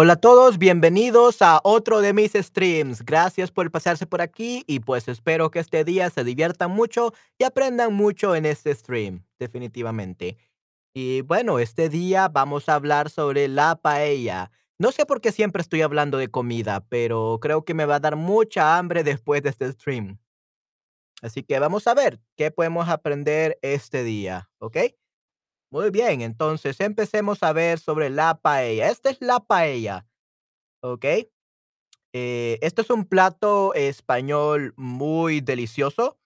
[0.00, 3.04] Hola a todos, bienvenidos a otro de mis streams.
[3.04, 7.42] Gracias por pasarse por aquí y pues espero que este día se diviertan mucho y
[7.42, 10.36] aprendan mucho en este stream, definitivamente.
[10.94, 14.52] Y bueno, este día vamos a hablar sobre la paella.
[14.78, 18.00] No sé por qué siempre estoy hablando de comida, pero creo que me va a
[18.00, 20.20] dar mucha hambre después de este stream.
[21.22, 24.76] Así que vamos a ver qué podemos aprender este día, ¿ok?
[25.72, 28.88] Muy bien, entonces empecemos a ver sobre la paella.
[28.90, 30.06] Esta es la paella,
[30.82, 31.04] ¿ok?
[32.12, 36.18] Eh, esto es un plato español muy delicioso.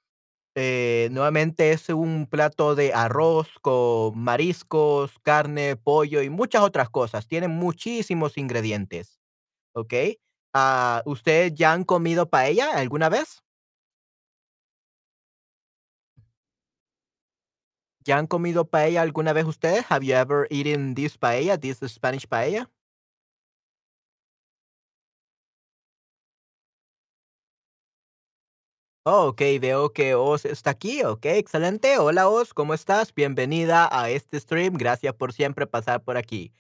[0.57, 7.29] Eh, nuevamente es un plato de arroz con mariscos, carne, pollo y muchas otras cosas.
[7.29, 9.21] Tiene muchísimos ingredientes,
[9.75, 9.95] ¿ok?
[10.55, 13.43] Ah, ¿ustedes ya han comido paella alguna vez?
[18.05, 19.84] ¿Ya han comido paella alguna vez ustedes?
[19.91, 22.69] Have you ever eaten this paella, this Spanish paella?
[29.05, 31.98] Oh, okey, veo que Oz está aquí, okey, excelente.
[31.98, 33.12] Hola, Oz, ¿cómo estás?
[33.12, 36.53] Bienvenida a este stream, gracias por siempre pasar por aquí.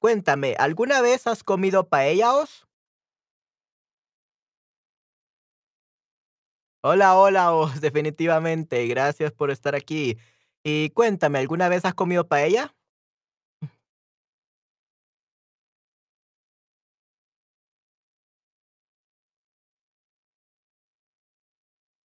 [0.00, 2.66] Cuéntame, ¿alguna vez has comido paella, Oz?
[6.82, 10.16] Hola, hola, Oz, definitivamente, gracias por estar aquí.
[10.64, 12.74] Y cuéntame, ¿alguna vez has comido paella?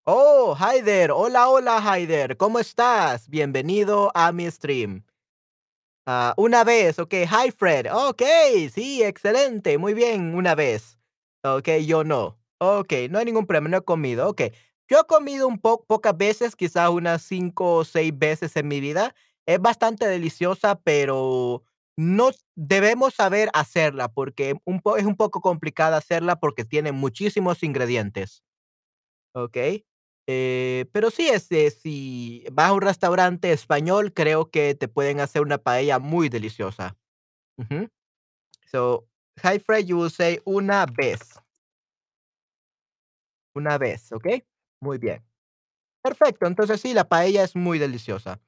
[0.07, 3.27] Oh, Haider, hola, hola, Haider, ¿cómo estás?
[3.27, 5.03] Bienvenido a mi stream.
[6.07, 7.25] Ah, una vez, okey.
[7.25, 7.87] Hi, Fred.
[7.91, 10.99] Okey, sí, excelente, muy bien, una vez.
[11.43, 12.37] Okey, yo no.
[12.59, 14.51] Okey, no hay ningún problema, no he comido, okey.
[14.89, 18.79] Yo he comido un po pocas veces, quizás unas 5 o 6 veces en mi
[18.79, 19.15] vida.
[19.47, 21.63] Es bastante deliciosa, pero
[21.97, 27.63] no debemos saber hacerla, porque un po es un poco complicada hacerla, porque tiene muchísimos
[27.63, 28.43] ingredientes.
[29.33, 29.85] Okey.
[30.27, 35.41] Eh, pero sí, este, si vas a un restaurante español, creo que te pueden hacer
[35.43, 36.97] una paella muy deliciosa.
[37.57, 37.89] Ujú.
[38.71, 39.07] So,
[39.43, 41.19] hi Fred, you will say una vez.
[43.55, 44.45] Una vez, ¿okey?
[44.85, 45.23] Muy bien.
[46.03, 48.39] Perfecto, entonces sí, la paella es muy deliciosa.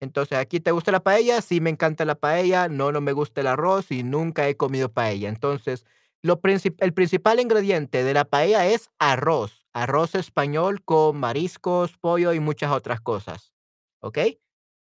[0.00, 1.42] Entonces, ¿aquí te gusta la paella?
[1.42, 2.68] Sí, me encanta la paella.
[2.68, 5.28] No, no me gusta el arroz y nunca he comido paella.
[5.28, 5.84] Entonces,
[6.22, 12.72] el principal ingrediente de la paella es arroz, arroz español con mariscos, pollo y muchas
[12.72, 13.52] otras cosas,
[14.00, 14.18] ¿ok?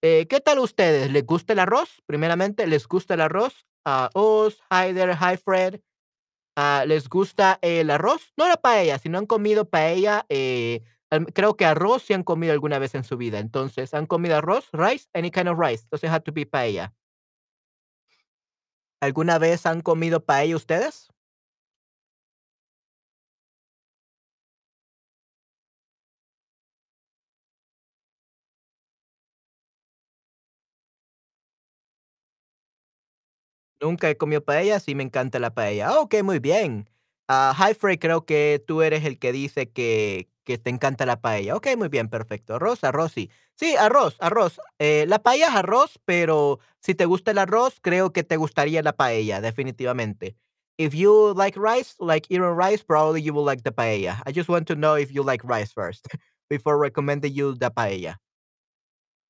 [0.02, 1.10] Eh, ¿qué tal ustedes?
[1.12, 2.02] ¿Les gusta el arroz?
[2.06, 3.66] Primeramente, ¿les gusta el arroz?
[3.84, 5.81] Ah, Oz, hi there, hi Fred.
[6.56, 8.32] Ah, ¿les gusta el arroz?
[8.36, 10.82] No la paella, si no han comido paella, eh,
[11.34, 13.38] creo que arroz sí han comido alguna vez en su vida.
[13.38, 14.68] Entonces, ¿han comido arroz?
[14.72, 15.86] Rice, any kind of rice.
[15.90, 16.92] Doesn't have to be paella.
[19.00, 21.11] ¿Alguna vez han comido paella ustedes?
[33.82, 35.98] Nunca he comido paella, sí me encanta la paella.
[36.00, 36.88] Okey, muy bien.
[37.28, 41.20] Ah, hi, Frey, creo que tú eres el que dice que que te encanta la
[41.20, 41.54] paella.
[41.56, 42.56] Okey, muy bien, perfecto.
[42.56, 43.31] Arroz, arroz, sí.
[43.54, 44.60] Sí, arroz, arroz.
[44.81, 48.82] Eh, la paella es arroz, pero si te gusta el arroz, creo que te gustaría
[48.82, 50.37] la paella, definitivamente.
[50.78, 54.20] If you like rice, like eating rice, probably you will like the paella.
[54.26, 56.09] I just want to know if you like rice first
[56.50, 58.16] before recommending you the paella.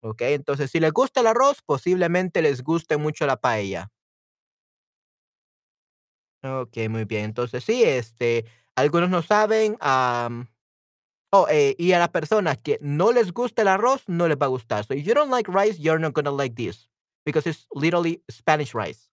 [0.05, 3.91] Okey, entonces, si les gusta el arroz, posiblemente les guste mucho la paella.
[6.45, 7.25] Okey, muy bien.
[7.27, 8.45] Entonces sí, este,
[8.75, 10.49] algunos no saben, am,
[11.33, 14.47] oh, eh, y a las personas que no les gusta el arroz, no les va
[14.47, 14.85] a gustar.
[14.85, 16.89] So if you don't like rice, you're not gonna like this,
[17.25, 19.09] because it's literally Spanish rice,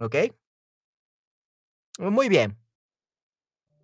[0.00, 0.32] ¿okey?
[1.98, 2.56] Muy bien.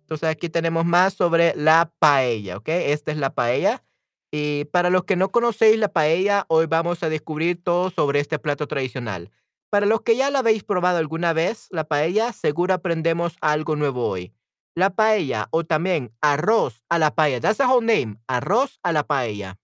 [0.01, 2.69] Entonces, aquí tenemos más sobre la paella, ¿ok?
[2.69, 3.83] Esta es la paella.
[4.31, 8.39] Y para los que no conocéis la paella, hoy vamos a descubrir todo sobre este
[8.39, 9.31] plato tradicional.
[9.69, 14.07] Para los que ya la habéis probado alguna vez, la paella, seguro aprendemos algo nuevo
[14.07, 14.33] hoy.
[14.75, 19.03] La paella, o también arroz a la paella, that's the whole name, arroz a la
[19.03, 19.59] paella.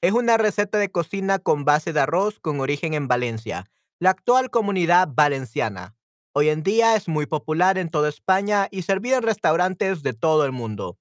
[0.00, 3.68] Es una receta de cocina con base de arroz con origen en Valencia,
[3.98, 5.96] la actual comunidad valenciana.
[6.32, 10.44] Hoy en día es muy popular en toda España y servida en restaurantes de todo
[10.46, 10.98] el mundo.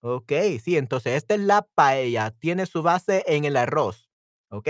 [0.00, 0.32] Ok,
[0.62, 4.10] sí, entonces esta es la paella, tiene su base en el arroz.
[4.50, 4.68] ¿Ok?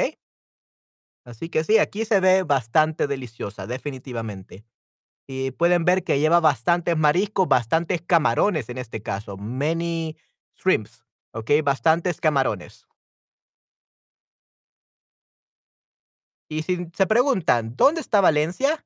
[1.25, 4.65] Así que sí, aquí se ve bastante deliciosa, definitivamente.
[5.27, 10.17] Y pueden ver que lleva bastantes mariscos, bastantes camarones en este caso, many
[10.57, 11.51] shrimps, ¿ok?
[11.65, 12.87] Bastantes camarones.
[16.49, 18.85] Y si se preguntan, ¿dónde está Valencia?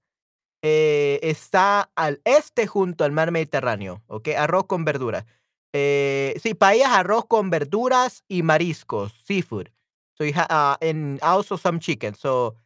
[0.64, 4.28] eh, está al este junto al mar Mediterráneo, ¿ok?
[4.30, 5.26] Arroz con verduras.
[5.74, 9.68] Eh, sí, paella es arroz con verduras y mariscos, seafood.
[10.14, 12.14] So you have, uh, and also some chicken.
[12.14, 12.56] So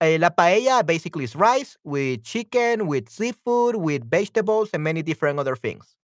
[0.00, 5.38] eh, la paella basically is rice with chicken, with seafood, with vegetables, and many different
[5.38, 5.96] other things.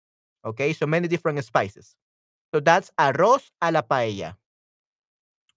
[0.44, 1.94] Okay, so many different spices.
[2.54, 4.36] So that's arroz a la paella.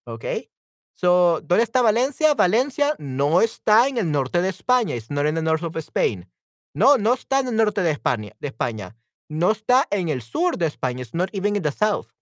[0.05, 0.49] Okay.
[0.95, 2.35] So, ¿dónde está Valencia?
[2.35, 4.95] Valencia no está en el norte de España.
[4.95, 6.27] It's not in the north of Spain.
[6.75, 8.95] No, no está en el norte de España, de España.
[9.29, 11.01] No está en el sur de España.
[11.01, 12.12] It's not even in the south.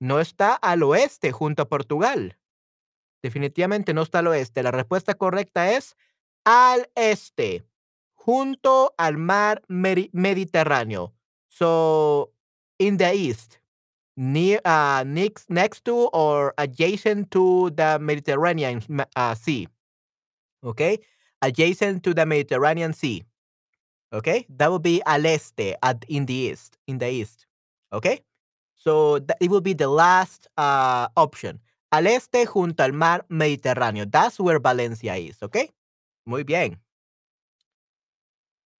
[0.00, 2.36] No está al oeste junto a Portugal.
[3.22, 4.62] Definitivamente no está al oeste.
[4.62, 5.96] La respuesta correcta es
[6.44, 7.64] al este,
[8.14, 11.14] junto al mar Mediterráneo.
[11.48, 12.32] So,
[12.78, 13.58] in the east
[14.16, 18.82] near uh, next next to or adjacent to the Mediterranean
[19.16, 19.68] uh, Sea.
[20.64, 20.98] Okay,
[21.42, 23.24] adjacent to the Mediterranean Sea.
[24.12, 27.46] Okay, that would be al este, at in the east, in the east.
[27.92, 28.20] Okay,
[28.84, 31.60] so it will be the last uh, option.
[31.90, 34.04] Al este junto al mar Mediterráneo.
[34.06, 35.42] That's where Valencia is.
[35.42, 35.70] Okay,
[36.26, 36.80] muy bien.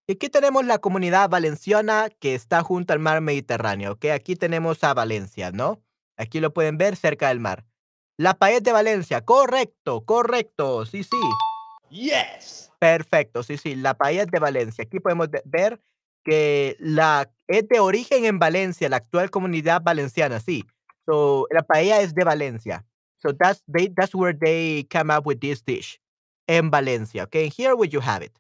[0.07, 4.07] Y aquí tenemos la comunidad valenciana que está junto al mar Mediterráneo, ¿ok?
[4.15, 5.83] Aquí tenemos a Valencia, ¿no?
[6.19, 7.65] Aquí lo pueden ver cerca del mar.
[8.19, 11.17] La paella de Valencia, correcto, correcto, sí, sí.
[11.89, 12.71] Yes.
[12.79, 14.85] Perfecto, sí, sí, la paella de Valencia.
[14.85, 15.81] Aquí podemos ver
[16.25, 20.65] que la es de origen en Valencia, la actual comunidad valenciana, sí.
[21.07, 22.87] So, la paella es de Valencia.
[23.19, 26.01] So that's they that's where they come up with this dish.
[26.47, 27.49] En Valencia, okay?
[27.49, 28.39] here where you have it.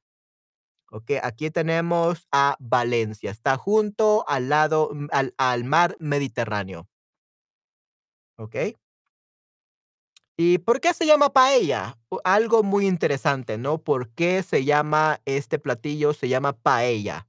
[0.92, 3.31] Ok, aquí tenemos a Valencia.
[3.31, 6.86] Está junto al lado, mm, al, al mar Mediterráneo.
[8.36, 8.76] Ok.
[10.36, 11.96] ¿Y por qué se llama paella?
[12.25, 13.78] Algo muy interesante, ¿no?
[13.78, 16.12] ¿Por qué se llama este platillo?
[16.12, 17.26] Se llama paella.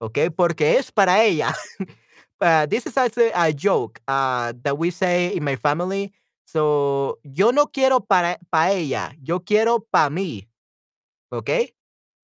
[0.00, 0.18] ¿Ok?
[0.34, 1.54] Porque es para ella.
[2.40, 6.12] uh, this is also a joke uh, that we say in my family.
[6.46, 10.50] So, yo no quiero para paella, yo quiero para mí.
[11.32, 11.72] okay?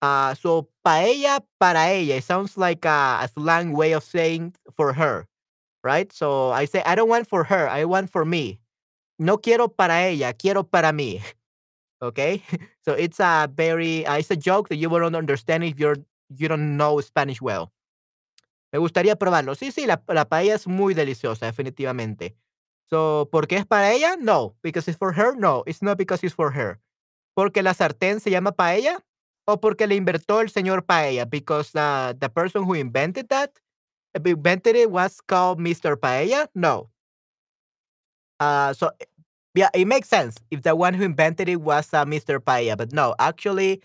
[0.02, 2.16] Uh, so paella para ella.
[2.16, 5.26] It sounds like a, a, slang way of saying for her,
[5.82, 6.12] right?
[6.12, 8.60] So I say I don't want for her, I want for me.
[9.18, 11.22] No quiero para ella, quiero para mí.
[12.02, 12.42] Okay,
[12.84, 15.96] so it's a very uh, it's a joke that you won't understand if you're
[16.28, 17.72] you don't know Spanish well.
[18.72, 19.54] Me gustaría probarlo.
[19.54, 22.36] Sí, sí, la, la paella es muy deliciosa, definitivamente.
[22.90, 24.16] So, ¿por qué es para ella?
[24.16, 24.56] No.
[24.62, 25.36] Because it's for her?
[25.36, 26.80] No, it's not because it's for her.
[27.34, 29.04] Porque la sartén se llama paella?
[29.46, 31.24] o porque le inventó el señor Paella?
[31.24, 33.50] Because uh, the person who invented that,
[34.14, 35.96] invented it was called Mr.
[35.96, 36.48] Paella?
[36.54, 36.90] No.
[38.38, 38.90] Uh, so,
[39.54, 42.38] yeah, it makes sense if the one who invented it was uh, Mr.
[42.38, 43.80] Paella, but no, actually,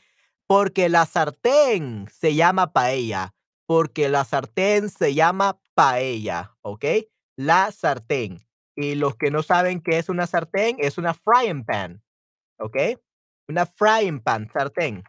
[0.51, 3.33] porque la sartén se llama paella,
[3.65, 6.83] porque la sartén se llama paella, ¿ok?
[7.37, 8.45] La sartén.
[8.75, 12.03] Y los que no saben qué es una sartén, es una frying pan,
[12.59, 12.99] ¿ok?
[13.47, 15.05] Una frying pan, sartén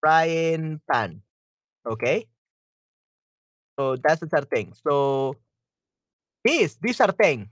[0.00, 1.22] frying pan.
[1.84, 2.30] Okay?
[3.78, 4.72] So that's the sartén.
[4.74, 5.36] So
[6.42, 7.50] this, this sartén,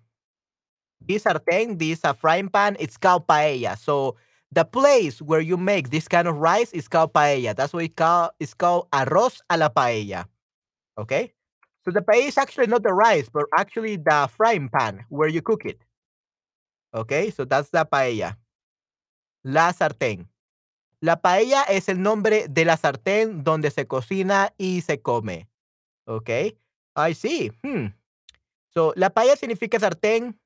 [1.07, 3.77] this sartén, this a frying pan, it's called paella.
[3.77, 4.17] So
[4.53, 7.55] the place where you make this kind of rice is called paella.
[7.55, 10.27] That's why it call, it's called arroz a la paella.
[10.99, 11.33] Okay?
[11.85, 15.41] So the paella is actually not the rice, but actually the frying pan where you
[15.43, 15.81] cook it.
[16.95, 17.31] Okay?
[17.31, 18.37] So that's the paella.
[19.45, 20.27] La sartén.
[21.01, 25.49] La paella es el nombre de la sartén donde se cocina y se come.
[26.07, 26.29] ¿Ok?
[26.95, 27.51] Ay, sí.
[27.63, 27.95] Hmm.
[28.75, 30.39] So, la paella significa sartén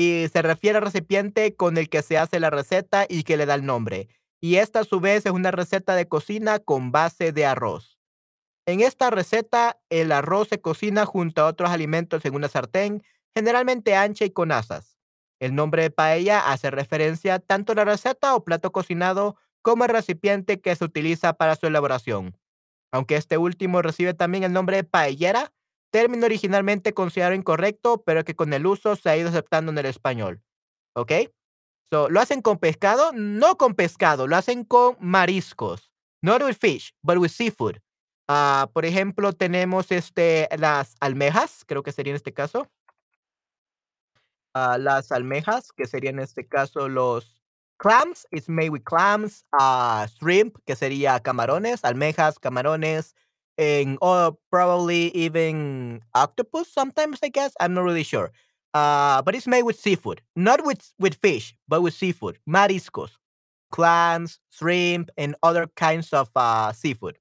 [0.00, 3.44] y se refiere al recipiente con el que se hace la receta y que le
[3.44, 4.08] da el nombre.
[4.40, 7.98] Y esta a su vez es una receta de cocina con base de arroz.
[8.64, 13.02] En esta receta, el arroz se cocina junto a otros alimentos en una sartén,
[13.34, 14.96] generalmente ancha y con asas.
[15.38, 19.90] El nombre de paella hace referencia tanto a la receta o plato cocinado como el
[19.90, 22.38] recipiente que se utiliza para su elaboración.
[22.90, 25.52] Aunque este último recibe también el nombre de paellera,
[25.90, 29.86] término originalmente considerado incorrecto, pero que con el uso se ha ido aceptando en el
[29.86, 30.42] español.
[30.94, 31.12] ¿Ok?
[31.92, 33.12] So, ¿Lo hacen con pescado?
[33.12, 35.90] No con pescado, lo hacen con mariscos.
[36.22, 37.78] Not with fish, but with seafood.
[38.28, 42.68] Ah, por ejemplo, tenemos este, las almejas, creo que sería en este caso.
[44.54, 47.40] Ah, las almejas, que serían en este caso los
[47.80, 53.14] Clams is made with clams, uh, shrimp, que sería camarones, almejas, camarones,
[54.00, 57.52] or probably even octopus sometimes, I guess.
[57.60, 58.32] I'm not really sure.
[58.74, 63.10] Uh, but it's made with seafood, not with with fish, but with seafood, mariscos.
[63.72, 67.18] clams, shrimp, and other kinds of uh, seafood.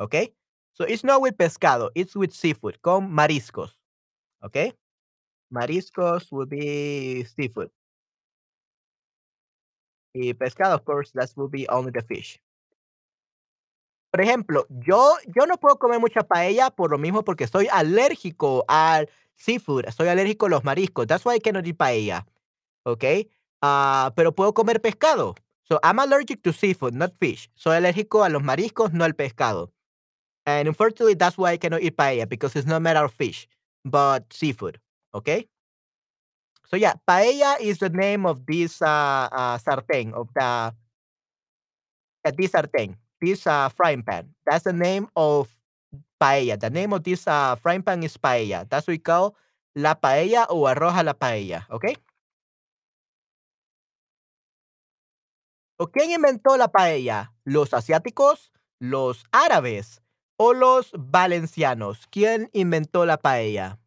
[0.00, 0.32] Okay?
[0.74, 3.70] So it's not with pescado, it's with seafood, con mariscos.
[4.44, 4.72] Okay?
[5.54, 7.70] Mariscos will be seafood.
[10.14, 12.40] Y pescado, of course, that will be only the fish.
[14.12, 18.64] Por ejemplo, yo yo no puedo comer mucha paella por lo mismo, porque soy alérgico
[18.68, 21.06] al seafood, soy alérgico a los mariscos.
[21.06, 22.26] That's why I cannot eat paella,
[22.84, 23.30] ¿okey?
[23.62, 25.34] Ah, pero puedo comer pescado.
[25.64, 27.50] So, I'm allergic to seafood, not fish.
[27.56, 29.72] Soy alérgico a los mariscos, no al pescado.
[30.46, 33.48] And unfortunately, that's why I cannot eat paella, because it's not made out of fish,
[33.84, 34.80] but seafood,
[35.14, 35.48] ¿okey?
[36.70, 40.72] So, yeah, paella is the name of this, uh, uh, sartén, of the uh,
[42.50, 44.34] sartén, this, uh, frying pan.
[44.46, 45.48] That's the name of
[46.20, 46.58] paella.
[46.58, 48.68] The name of this, uh, frying pan is paella.
[48.68, 49.36] That's what we call
[49.74, 51.96] la paella o arroz a la paella, ¿okey?
[55.78, 57.34] ¿O quién inventó la paella?
[57.44, 60.00] ¿Los asiáticos, los árabes
[60.38, 62.06] o los valencianos?
[62.10, 63.78] ¿Quién inventó la paella?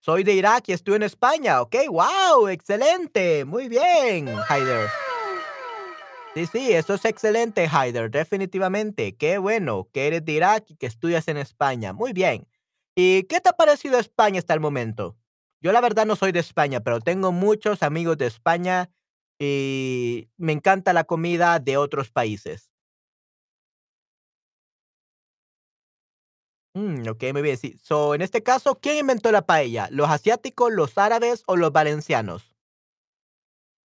[0.00, 4.88] Soy de Irak y estuve en España, okey, ¡guau!, excelente, muy bien, Haider.
[6.36, 9.16] Sí, sí, eso es excelente, Haider, definitivamente.
[9.16, 12.46] Qué bueno que eres de Irak y que estudias en España, muy bien.
[12.94, 15.16] ¿Y qué te ha parecido España hasta el momento?
[15.62, 18.90] Yo la verdad no soy de España, pero tengo muchos amigos de España
[19.38, 22.70] y me encanta la comida de otros países.
[26.74, 27.76] Mm, okey, muy bien, sí.
[27.82, 29.88] So, en este caso, ¿quién inventó la paella?
[29.90, 32.54] ¿Los asiáticos, los árabes o los valencianos?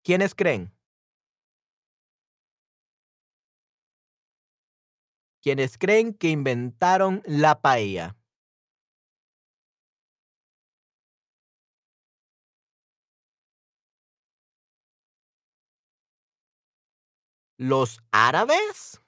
[0.04, 0.72] ¿Quiénes creen?
[5.42, 8.16] ¿Quiénes creen que inventaron la paella?
[17.58, 19.02] ¿Los árabes?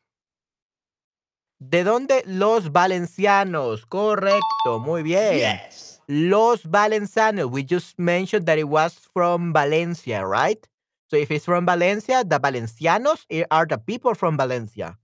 [1.59, 2.23] ¿De dónde?
[2.25, 5.39] Los valencianos, correcto, muy bien.
[5.69, 6.01] Yes.
[6.07, 10.67] Los valencianos, we just mentioned that it was from Valencia, right?
[11.09, 14.97] So if it's from Valencia, the Valencianos eh, are the people from Valencia.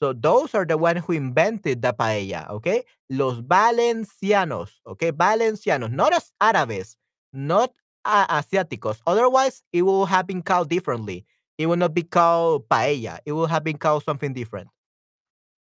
[0.00, 2.84] So those are the ones who invented the paella, okay?
[3.10, 5.10] Los valencianos, okay?
[5.10, 6.96] Valencianos, not as árabes,
[7.32, 7.72] not
[8.04, 9.00] uh, asiáticos.
[9.06, 11.26] Otherwise, it will have been called differently.
[11.58, 13.18] It will not be called paella.
[13.26, 14.68] It will have been called something different.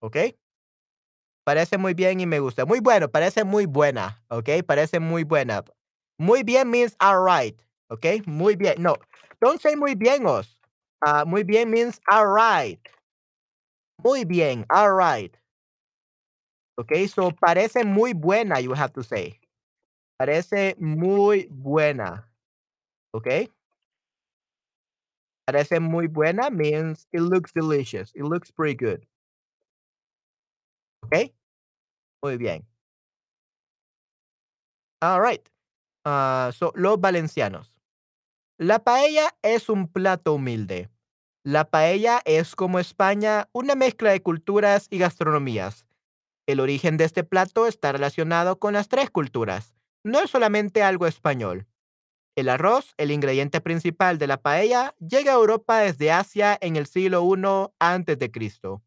[0.03, 0.35] Okay?
[1.43, 2.65] Parece muy bien y me gusta.
[2.65, 4.61] Muy bueno, parece muy buena, Okay?
[4.61, 5.63] Parece muy buena.
[6.19, 8.21] Muy bien means alright, Okay?
[8.27, 8.75] Muy bien.
[8.83, 8.97] No,
[9.41, 10.59] don't say muy bien, Oz.
[11.01, 12.79] Ah, muy bien means alright.
[14.03, 15.37] Muy bien, alright.
[16.79, 16.91] ¿Ok?
[17.09, 19.39] So parece muy buena, you have to say.
[20.17, 22.29] Parece muy buena.
[23.13, 23.27] ¿Ok?
[25.47, 28.11] Parece muy buena means it looks delicious.
[28.13, 29.07] It looks pretty good.
[31.03, 31.31] ¿Ok?
[32.23, 32.67] Muy bien.
[35.01, 35.47] Alright.
[36.05, 37.71] Ah, so, los valencianos.
[38.59, 40.89] La paella es un plato humilde.
[41.47, 45.87] La paella es como España, una mezcla de culturas y gastronomías.
[46.45, 49.73] El origen de este plato está relacionado con las tres culturas.
[50.03, 51.65] No es solamente algo español.
[52.35, 56.85] El arroz, el ingrediente principal de la paella, llega a Europa desde Asia en el
[56.85, 57.23] siglo
[57.79, 58.83] I Cristo.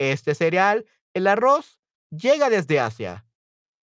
[0.00, 1.78] Este cereal, el arroz,
[2.10, 3.26] llega desde Asia.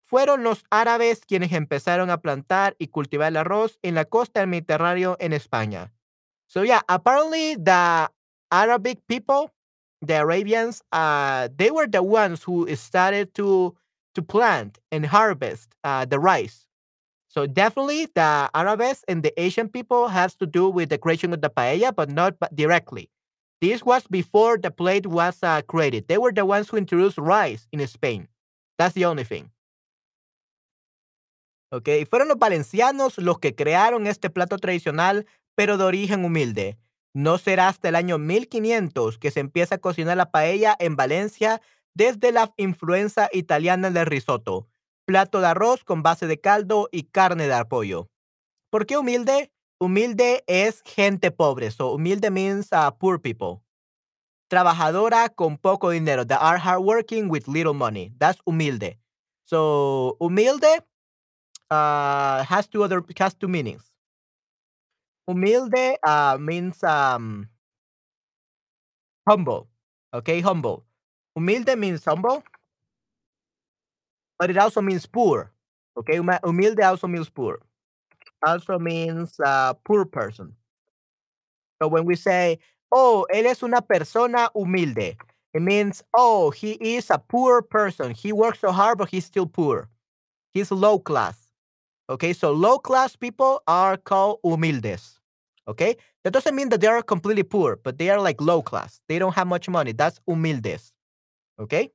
[0.01, 4.49] Fueron los árabes quienes empezaron a plantar y cultivar el arroz en la costa del
[4.49, 5.93] Mediterráneo en España.
[6.47, 8.09] So yeah, apparently the
[8.51, 9.51] Arabic people,
[10.01, 13.75] the Arabians, uh, they were the ones who started to
[14.15, 16.67] to plant and harvest uh, the rice.
[17.27, 21.41] So definitely the Arabs and the Asian people has to do with the creation of
[21.41, 23.09] the paella, but not directly.
[23.59, 26.07] This was before the plate was uh, created.
[26.07, 28.27] They were the ones who introduced rice in Spain.
[28.77, 29.49] That's the only thing.
[31.71, 36.77] Ok, fueron los valencianos los que crearon este plato tradicional, pero de origen humilde.
[37.13, 41.61] No será hasta el año 1500 que se empieza a cocinar la paella en Valencia
[41.93, 44.67] desde la influencia italiana del risotto,
[45.05, 48.09] plato de arroz con base de caldo y carne de pollo.
[48.71, 49.51] ¿Por qué humilde?
[49.79, 53.61] Humilde es gente pobre, so humilde means uh, poor people.
[54.47, 58.11] Trabajadora con poco dinero, that are hardworking with little money.
[58.17, 58.97] That's humilde.
[59.43, 60.83] So humilde
[61.69, 63.92] uh, has two other has two meanings.
[65.27, 67.49] Humilde uh, means um,
[69.27, 69.67] humble.
[70.13, 70.85] Okay, humble.
[71.35, 72.43] Humilde means humble,
[74.39, 75.51] but it also means poor.
[75.97, 77.59] Okay, humilde also means poor.
[78.45, 80.55] Also means uh, poor person.
[81.81, 82.59] So when we say,
[82.91, 85.17] "Oh, él es una persona humilde,"
[85.53, 88.11] it means, "Oh, he is a poor person.
[88.11, 89.89] He works so hard, but he's still poor.
[90.53, 91.51] He's low class."
[92.09, 95.12] Okay, so low class people are called humildes.
[95.65, 98.99] Okay, that doesn't mean that they are completely poor, but they are like low class.
[99.07, 99.93] They don't have much money.
[99.93, 100.91] That's humildes.
[101.57, 101.91] Okay.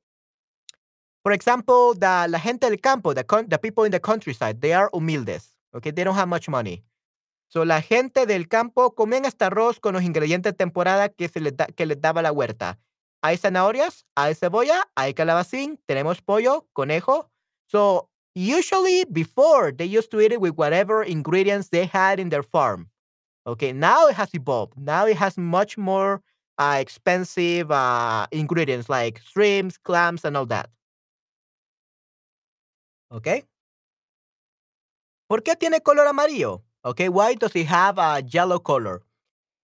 [1.22, 4.72] For example, the la gente del campo, the, con- the people in the countryside, they
[4.72, 5.54] are humildes.
[5.74, 6.82] Okay, they don't have much money.
[7.48, 11.40] So, la gente del campo comían este arroz con los ingredientes de temporada que, se
[11.40, 12.78] les da- que les daba la huerta.
[13.22, 17.30] Hay zanahorias, hay cebolla, hay calabacín, tenemos pollo, conejo.
[17.66, 22.42] So, usually before they used to eat it with whatever ingredients they had in their
[22.42, 22.88] farm.
[23.48, 24.74] Okay, now it has evolved.
[24.76, 26.20] Now it has much more
[26.58, 30.68] uh, expensive uh, ingredients like shrimps, clams, and all that.
[33.10, 33.44] Okay.
[35.30, 36.62] ¿Por qué tiene color amarillo?
[36.84, 39.00] Okay, why does it have a yellow color?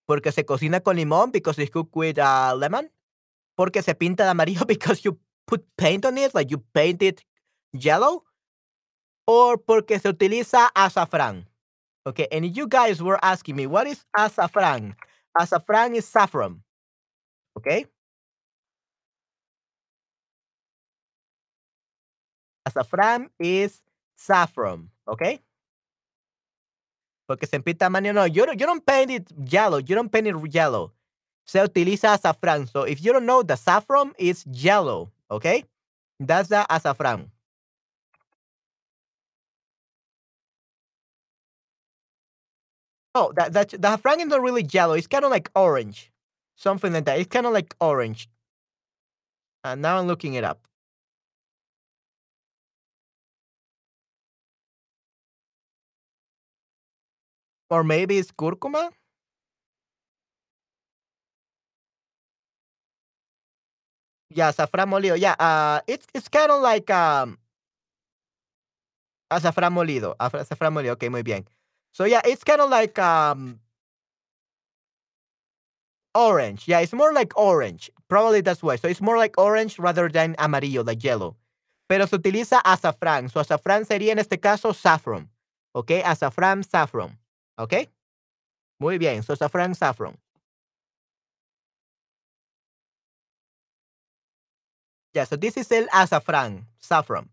[0.06, 2.88] Porque se cocina con limón because it's cooked with uh, lemon.
[3.54, 7.22] Porque se pinta de amarillo because you put paint on it, like you paint it
[7.74, 8.24] yellow.
[9.26, 11.48] Or porque se utiliza azafrán.
[12.06, 14.94] Okay, and you guys were asking me, what is azafrán?
[15.36, 16.62] Azafrán is saffron.
[17.56, 17.86] Okay.
[22.68, 23.82] Azafrán is
[24.16, 24.90] saffron.
[25.08, 25.40] Okay.
[27.26, 28.12] Porque se pinta amarillo.
[28.12, 29.78] No, you don't, you don't paint it yellow.
[29.78, 30.92] You don't paint it yellow.
[31.46, 32.68] Se utiliza azafrán.
[32.68, 35.10] So if you don't know, the saffron is yellow.
[35.30, 35.64] Okay.
[36.20, 37.30] That's the azafrán.
[43.14, 44.94] Oh, that that the azafrán is not really yellow.
[44.94, 46.10] It's kind of like orange,
[46.56, 47.18] something like that.
[47.18, 48.28] It's kind of like orange.
[49.64, 50.68] And now I'm looking it up.
[57.68, 58.90] Or maybe it's curcuma.
[64.30, 65.16] Yeah, azafrán molido.
[65.16, 67.38] Yeah, uh, it's it's kind of like um
[69.30, 70.16] azafrán molido.
[70.18, 70.94] Af- Azafrán molido.
[70.94, 71.44] Okay, muy bien.
[71.94, 73.60] So yeah, it's kind of like um
[76.12, 76.66] orange.
[76.66, 77.88] Yeah, it's more like orange.
[78.08, 78.76] Probably that's why.
[78.76, 81.36] So it's more like orange rather than amarillo, like yellow.
[81.88, 83.30] Pero se utiliza azafrán.
[83.30, 85.30] So azafrán sería en este caso saffron.
[85.72, 87.16] Okay, azafrán, saffron.
[87.58, 87.88] Okay.
[88.80, 89.22] Muy bien.
[89.22, 90.18] So azafrán, saffron.
[95.14, 97.30] Yeah, so this is el azafrán, saffron.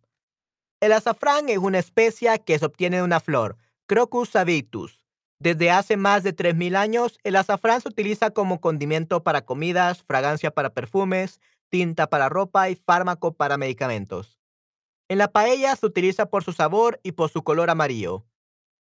[0.82, 3.58] El azafrán es una especia que se obtiene de una flor,
[3.92, 5.04] Crocus sativus.
[5.38, 10.50] Desde hace más de 3000 años, el azafrán se utiliza como condimento para comidas, fragancia
[10.52, 14.40] para perfumes, tinta para ropa y fármaco para medicamentos.
[15.10, 18.26] En la paella se utiliza por su sabor y por su color amarillo.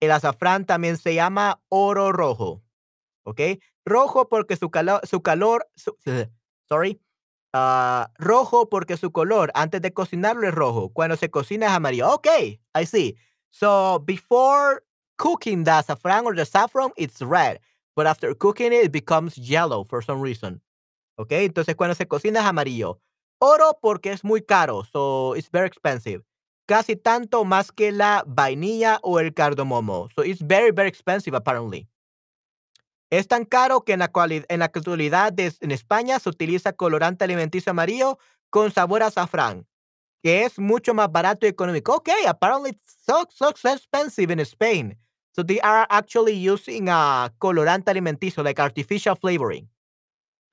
[0.01, 2.61] El azafrán también se llama oro rojo.
[3.23, 3.39] ¿Ok?
[3.85, 5.69] Rojo porque su, calo- su calor.
[6.67, 6.99] sorry.
[7.53, 10.89] Ah, rojo porque su color antes de cocinarlo es rojo.
[10.89, 12.13] Cuando se cocina es amarillo.
[12.15, 13.15] Okay, I see.
[13.51, 14.83] So before
[15.17, 17.59] cooking the saffron or the saffron, it's red.
[17.95, 20.61] But after cooking it, it becomes yellow for some reason.
[21.19, 22.99] Okay, entonces cuando se cocina es amarillo.
[23.39, 24.83] Oro porque es muy caro.
[24.83, 26.23] So it's very expensive.
[26.67, 30.09] Casi tanto más que la vainilla o el cardamomo.
[30.15, 31.87] So it's very, very expensive apparently.
[33.09, 34.11] Es tan caro que en la,
[34.49, 39.65] en la actualidad en España se utiliza colorante alimenticio amarillo con sabor a azafrán,
[40.21, 41.95] que es mucho más barato y económico.
[41.95, 44.97] Okay, apparently it's so, so, so expensive in Spain.
[45.37, 49.69] So they are actually using a colorante alimenticio, like artificial flavoring.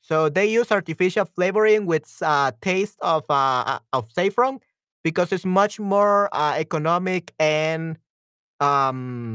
[0.02, 4.60] So they use artificial flavoring with uh, taste of uh, uh, of saffron
[5.04, 7.98] because it's much more uh, economic and
[8.60, 9.34] um,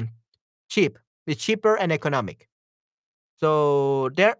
[0.69, 0.99] cheap.
[1.27, 2.49] It's cheaper and economic.
[3.37, 4.35] So they're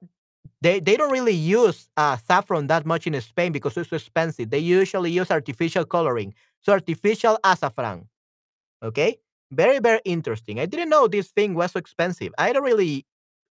[0.62, 4.50] they they don't really use uh, saffron that much in Spain because it's expensive.
[4.50, 8.06] They usually use artificial coloring, so artificial azafran.
[8.84, 9.20] Okay,
[9.52, 10.60] very very interesting.
[10.60, 12.34] I didn't know this thing was so expensive.
[12.38, 13.06] I don't really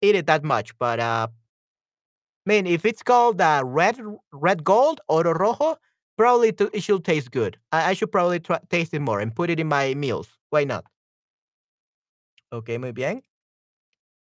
[0.02, 3.98] eat it that much, but uh, I mean, if it's called uh, red
[4.32, 5.76] red gold oro rojo,
[6.16, 7.58] probably to, it should taste good.
[7.72, 10.28] I, I should probably try, taste it more and put it in my meals.
[10.50, 10.84] Why not?
[12.52, 13.22] Okay, muy bien.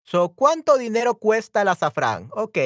[0.05, 2.31] So, ¿cuánto dinero cuesta el azafrán?
[2.33, 2.59] Ok,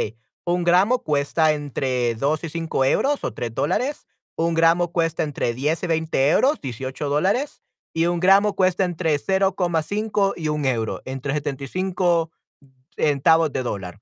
[0.45, 4.07] un gramo cuesta entre 2 y 5 euros o 3 dólares.
[4.37, 7.63] Un gramo cuesta entre 10 y 20 euros, 18 dólares.
[7.93, 12.31] Y un gramo cuesta entre 0,5 y 1 euro, entre 75
[12.97, 14.01] centavos de dólar.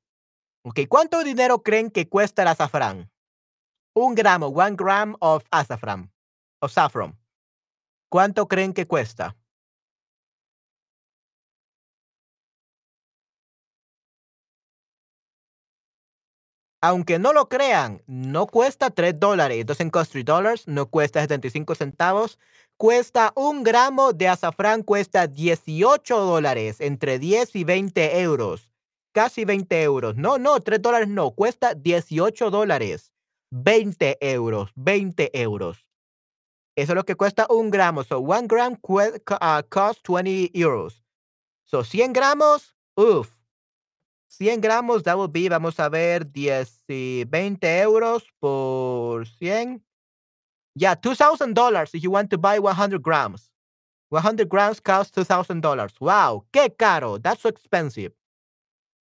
[0.63, 3.11] Ok, ¿cuánto dinero creen que cuesta el azafrán?
[3.95, 6.13] Un gramo, one gram of azafrán,
[6.61, 7.19] of saffron.
[8.11, 9.38] ¿Cuánto creen que cuesta?
[16.81, 19.67] Aunque no lo crean, no cuesta 3 dólares.
[19.67, 22.39] Doesn't cost 3 dollars, no cuesta 75 centavos.
[22.77, 28.73] Cuesta un gramo de azafrán, cuesta 18 dólares, entre 10 y 20 euros.
[29.13, 30.17] Casi 20 euros.
[30.17, 33.13] No, no, 3 dólares no, cuesta 18 dólares.
[33.51, 35.89] 20 euros, 20 euros.
[36.77, 38.05] Eso es lo que cuesta un gramo.
[38.05, 41.03] So, one gram uh, costs 20 euros.
[41.65, 43.38] So, 100 gramos, uff.
[44.29, 49.83] 100 gramos, that will be, vamos a ver, 10 y 20 euros por 100.
[50.75, 53.51] Yeah, $2,000 if you want to buy 100 grams.
[54.11, 55.99] 100 grams costs $2,000.
[56.01, 57.19] Wow, qué caro.
[57.19, 58.15] That's so expensive.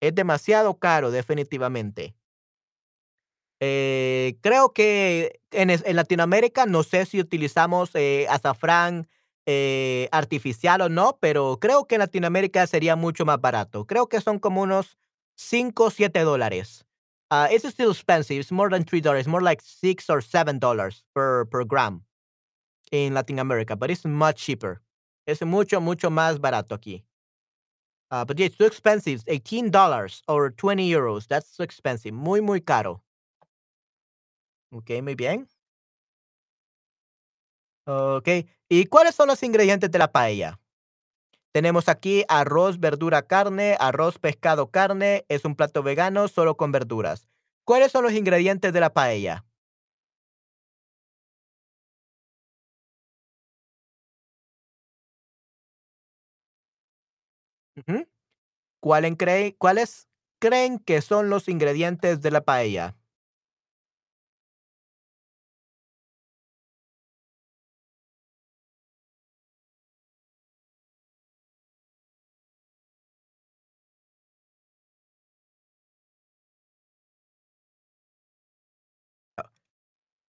[0.02, 2.16] Es demasiado caro, definitivamente.
[3.60, 9.08] Eh, creo que en, en Latinoamérica, no sé si utilizamos eh, azafrán
[9.46, 13.86] eh, artificial o no, pero creo que en Latinoamérica sería mucho más barato.
[13.88, 14.98] Creo que son como unos
[15.38, 16.84] 5 o 7 dólares.
[17.30, 18.40] Uh, it's still expensive.
[18.40, 19.28] It's more than three dollars.
[19.28, 22.04] More like six or seven dollars per, per gram
[22.92, 24.82] in Latin America, but it's much cheaper.
[25.28, 27.04] Es mucho, mucho más barato aquí.
[28.10, 29.24] Uh, but yeah, it's too expensive.
[29.26, 31.28] $18 or 20 euros.
[31.28, 32.14] That's so expensive.
[32.14, 33.02] Muy, muy caro.
[34.72, 35.48] Ok, muy bien.
[37.86, 38.28] Ok.
[38.70, 40.60] ¿Y cuáles son los ingredientes de la paella?
[41.58, 45.26] Tenemos aquí arroz, verdura, carne, arroz, pescado, carne.
[45.28, 47.28] Es un plato vegano solo con verduras.
[47.66, 49.44] ¿Cuáles son los ingredientes de la paella?
[57.76, 58.08] Ujú.
[58.82, 60.08] ¿Cuálen cree- ¿Cuáles
[60.40, 62.98] creen que son los ingredientes de la paella?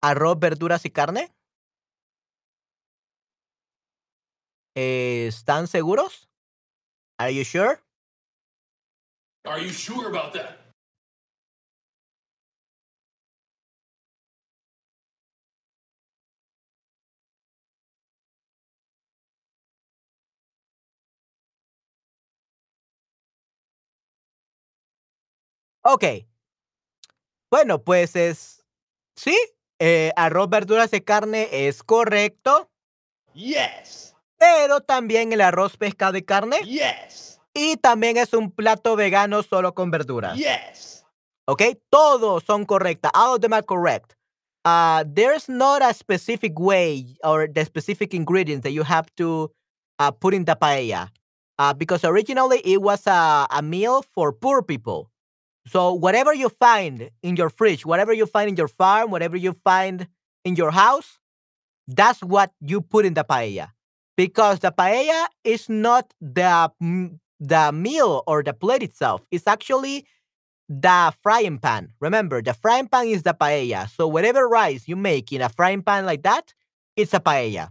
[0.01, 1.33] ¿Arroz, verduras y carne?
[4.75, 6.29] Eh, ¿Están seguros?
[7.19, 7.79] Are you sure?
[9.45, 10.67] Are you sure about that?
[25.83, 26.03] Ok.
[27.49, 28.65] Bueno, pues es...
[29.15, 29.35] Sí,
[29.79, 32.69] eh, arroz, verduras y carne es correcto,
[33.33, 34.15] Yes.
[34.37, 36.59] pero también el arroz, pescado y carne.
[36.63, 37.39] Yes.
[37.53, 40.37] Y también es un plato vegano solo con verduras.
[40.37, 41.05] Yes.
[41.45, 41.63] ¿Ok?
[41.89, 43.11] Todos son correctas.
[43.15, 44.13] All of them are correct.
[44.65, 49.49] Uh, there's not a specific way or the specific ingredients that you have to
[49.99, 51.09] uh, put in the paella.
[51.57, 55.09] Uh, because originally it was a, a meal for poor people.
[55.67, 59.53] So whatever you find in your fridge, whatever you find in your farm, whatever you
[59.53, 60.07] find
[60.45, 61.19] in your house,
[61.87, 63.69] that's what you put in the paella.
[64.15, 66.71] Because the paella is not the
[67.39, 69.21] the meal or the plate itself.
[69.29, 70.05] It's actually
[70.69, 71.93] the frying pan.
[71.99, 73.89] Remember, the frying pan is the paella.
[73.89, 76.53] So whatever rice you make in a frying pan like that,
[76.95, 77.69] it's a paella.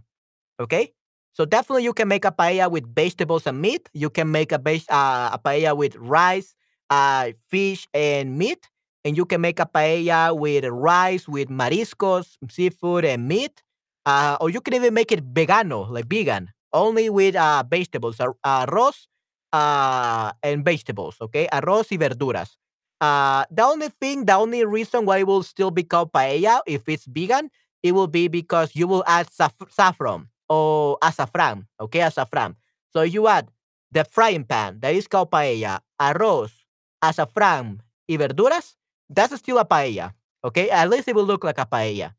[0.59, 0.93] Okay?
[1.33, 3.89] So definitely you can make a paella with vegetables and meat.
[3.93, 6.55] You can make a base, uh, a paella with rice,
[6.89, 8.69] uh, fish and meat.
[9.05, 13.63] And you can make a paella with rice, with mariscos, seafood and meat.
[14.05, 18.35] Uh, or you can even make it vegano, like vegan, only with uh, vegetables, ar-
[18.45, 19.07] arroz
[19.53, 21.47] uh, and vegetables, okay?
[21.51, 22.55] Arroz y verduras.
[22.99, 26.87] Uh, the only thing, the only reason why it will still be called paella if
[26.89, 27.49] it's vegan,
[27.83, 31.99] it will be because you will add saf- saffron or azafran, okay?
[31.99, 32.55] Azafran.
[32.93, 33.49] So you add
[33.91, 36.51] the frying pan, that is called paella, arroz,
[37.01, 38.77] azafran y verduras,
[39.09, 40.69] that's still a paella, okay?
[40.69, 42.13] At least it will look like a paella,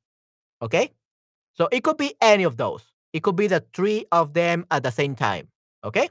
[0.62, 0.92] okay?
[1.54, 2.82] So it could be any of those.
[3.12, 5.48] It could be the three of them at the same time,
[5.84, 6.08] okay?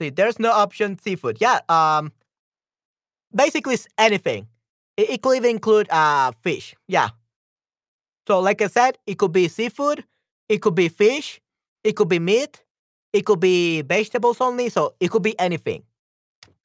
[0.00, 1.38] See, there's no option seafood.
[1.40, 2.12] Yeah, um,
[3.34, 4.46] basically it's anything.
[4.96, 6.74] It, it could even include uh fish.
[6.86, 7.10] Yeah.
[8.26, 10.04] So like I said, it could be seafood,
[10.48, 11.40] it could be fish,
[11.82, 12.62] it could be meat,
[13.12, 14.68] it could be vegetables only.
[14.68, 15.82] So it could be anything.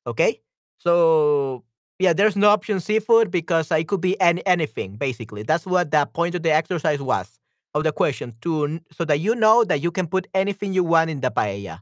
[0.05, 0.41] Okay.
[0.77, 1.63] So
[1.99, 4.95] yeah, there's no option seafood because uh, it could be any, anything.
[4.95, 7.39] Basically, that's what the point of the exercise was
[7.73, 11.09] of the question to so that you know that you can put anything you want
[11.09, 11.79] in the paella.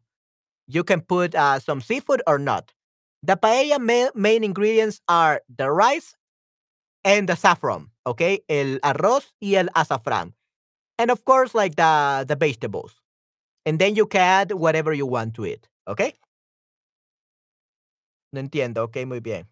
[0.68, 2.74] You can put uh, some seafood or not.
[3.24, 6.16] The paella ma- main ingredients are the rice
[7.04, 8.40] and the saffron, okay?
[8.48, 10.34] El arroz y el azafrán.
[10.98, 12.94] And of course, like the, the vegetables.
[13.66, 16.14] And then you can add whatever you want to it, okay?
[18.32, 19.48] No entiendo, ok, muy bien.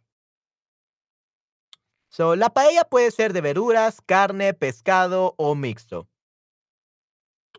[2.10, 6.08] So, la paella puede ser de verduras, carne, pescado o mixto.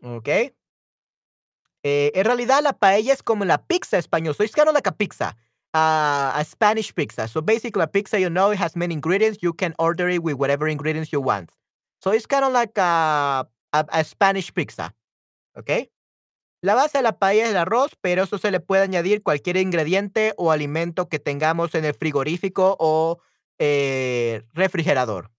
[0.03, 0.27] ¿Ok?
[1.83, 4.35] Eh, en realidad, la paella es como la pizza español.
[4.35, 5.35] So it's kind of like a pizza,
[5.73, 7.27] a Spanish pizza.
[7.27, 9.39] So basically, a pizza, you know, it has many ingredients.
[9.41, 11.51] You can order it with whatever ingredients you want.
[12.01, 14.93] So it's kind of like a, a, a Spanish pizza.
[15.55, 15.89] ¿Ok?
[16.63, 19.57] La base de la paella es el arroz, pero eso se le puede añadir cualquier
[19.57, 23.19] ingrediente o alimento que tengamos en el frigorífico o
[23.57, 25.31] eh, refrigerador.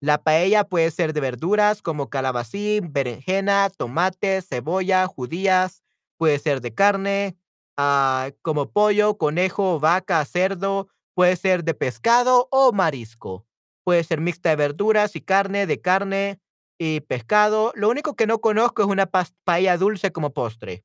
[0.00, 5.82] La paella puede ser de verduras como calabacín, berenjena, tomate, cebolla, judías.
[6.16, 7.36] Puede ser de carne,
[7.76, 10.88] ah, como pollo, conejo, vaca, cerdo.
[11.14, 13.46] Puede ser de pescado o marisco.
[13.84, 16.40] Puede ser mixta de verduras y carne, de carne
[16.78, 17.72] y pescado.
[17.74, 20.84] Lo único que no conozco es una paella dulce como postre.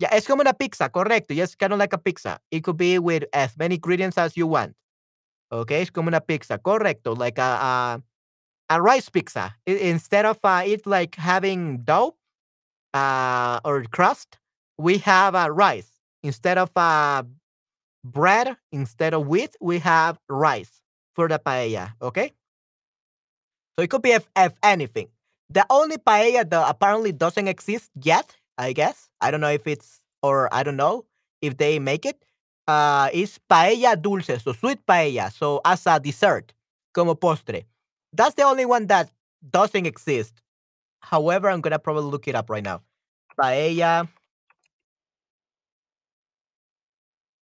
[0.00, 1.34] Ya, es como una pizza, correcto.
[1.34, 2.40] Yes, kind of like a pizza.
[2.50, 4.74] It could be with as many ingredients as you want.
[5.52, 7.14] Okay, es como una pizza, correcto.
[7.16, 8.02] Like a, a
[8.70, 9.54] a rice pizza.
[9.66, 12.16] Instead of uh, it like having dough
[12.92, 14.38] uh, or crust,
[14.78, 15.90] we have uh, rice.
[16.22, 17.22] Instead of uh,
[18.04, 20.82] bread, instead of wheat, we have rice
[21.14, 21.92] for the paella.
[22.00, 22.32] Okay.
[23.78, 25.08] So it could be if, if anything.
[25.54, 29.08] The only paella that apparently doesn't exist yet, I guess.
[29.20, 31.06] I don't know if it's or I don't know
[31.40, 32.24] if they make it.
[32.66, 35.32] Uh, is paella dulce, so sweet paella.
[35.32, 36.52] So as a dessert,
[36.92, 37.64] como postre.
[38.12, 39.10] That's the only one that
[39.48, 40.42] doesn't exist.
[41.00, 42.82] However, I'm gonna probably look it up right now.
[43.40, 44.08] Paella.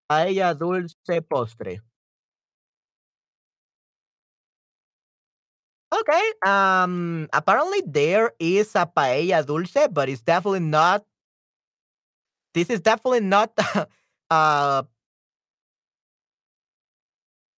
[0.09, 1.81] Paella dulce postre.
[5.92, 6.24] Okay.
[6.46, 7.28] Um.
[7.33, 11.05] Apparently, there is a paella dulce, but it's definitely not.
[12.55, 13.52] This is definitely not.
[14.31, 14.83] uh.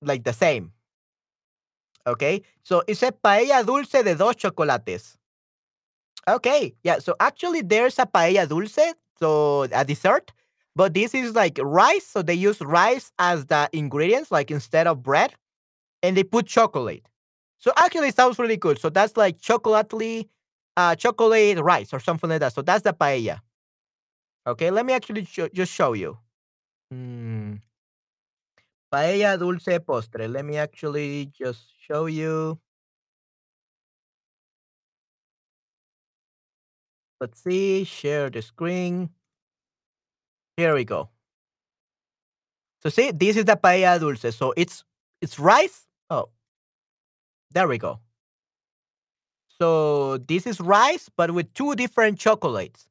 [0.03, 0.73] Like the same.
[2.07, 2.43] Okay.
[2.63, 5.17] So it's a paella dulce de dos chocolates.
[6.29, 6.75] Okay.
[6.83, 6.99] Yeah.
[6.99, 10.33] So actually, there's a paella dulce, so a dessert,
[10.75, 12.07] but this is like rice.
[12.07, 15.35] So they use rice as the ingredients, like instead of bread,
[16.03, 17.07] and they put chocolate.
[17.65, 18.79] So actually, it sounds really good.
[18.79, 20.29] So that's like chocolately,
[20.77, 22.53] uh, chocolate rice or something like that.
[22.53, 23.41] So that's the paella.
[24.47, 24.71] Okay.
[24.71, 26.19] Let me actually sh- just show you.
[26.93, 27.63] Mm.
[28.93, 30.31] Paella dulce postre.
[30.31, 32.61] Let me actually just show you.
[37.19, 39.09] Let's see, share the screen.
[40.59, 41.09] Here we go.
[42.83, 44.37] So see, this is the paella dulce.
[44.37, 44.85] So it's
[45.23, 45.87] it's rice.
[46.11, 46.29] Oh,
[47.55, 48.01] there we go.
[49.61, 52.89] So this is rice, but with two different chocolates.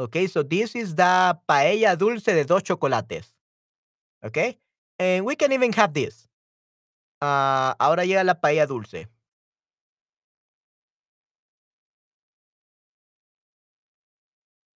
[0.00, 3.32] Okay, so this is the paella dulce de dos chocolates.
[4.24, 4.58] Okay,
[4.98, 6.26] and we can even have this.
[7.20, 9.06] Uh, ahora llega la paella dulce.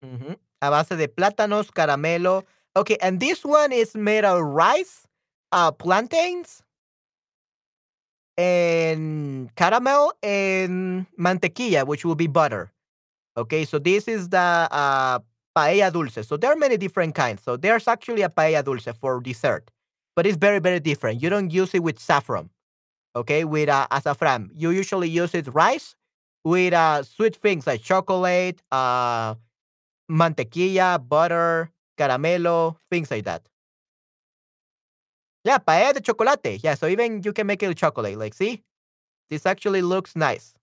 [0.03, 0.37] Ujú.
[0.63, 2.45] A base de plátanos, caramelo.
[2.75, 5.07] Okay, and this one is made of rice,
[5.53, 6.63] uh, plantains,
[8.37, 12.73] and caramel and mantequilla, which will be butter.
[13.37, 15.19] Okay, so this is the uh,
[15.57, 16.27] paella dulce.
[16.27, 17.43] So there are many different kinds.
[17.43, 19.71] So there's actually a paella dulce for dessert,
[20.17, 21.23] but it's very, very different.
[21.23, 22.51] You don't use it with saffron.
[23.17, 24.51] Okay, with uh, azafran.
[24.55, 25.97] You usually use it rice
[26.45, 29.35] with uh, sweet things like chocolate, uh,
[30.11, 33.43] mantequilla, butter, caramelo, things like that.
[35.51, 36.63] Yeah, paella de chocolate.
[36.63, 38.17] Yeah, so even you can make it with chocolate.
[38.17, 38.63] Like, see,
[39.31, 40.55] this actually looks nice.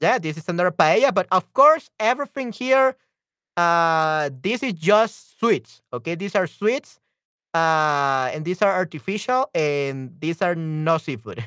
[0.00, 2.96] Yeah, this is another paella, but of course, everything here,
[3.56, 5.82] uh, this is just sweets.
[5.92, 7.00] Okay, these are sweets,
[7.54, 11.44] uh, and these are artificial, and these are no seafood.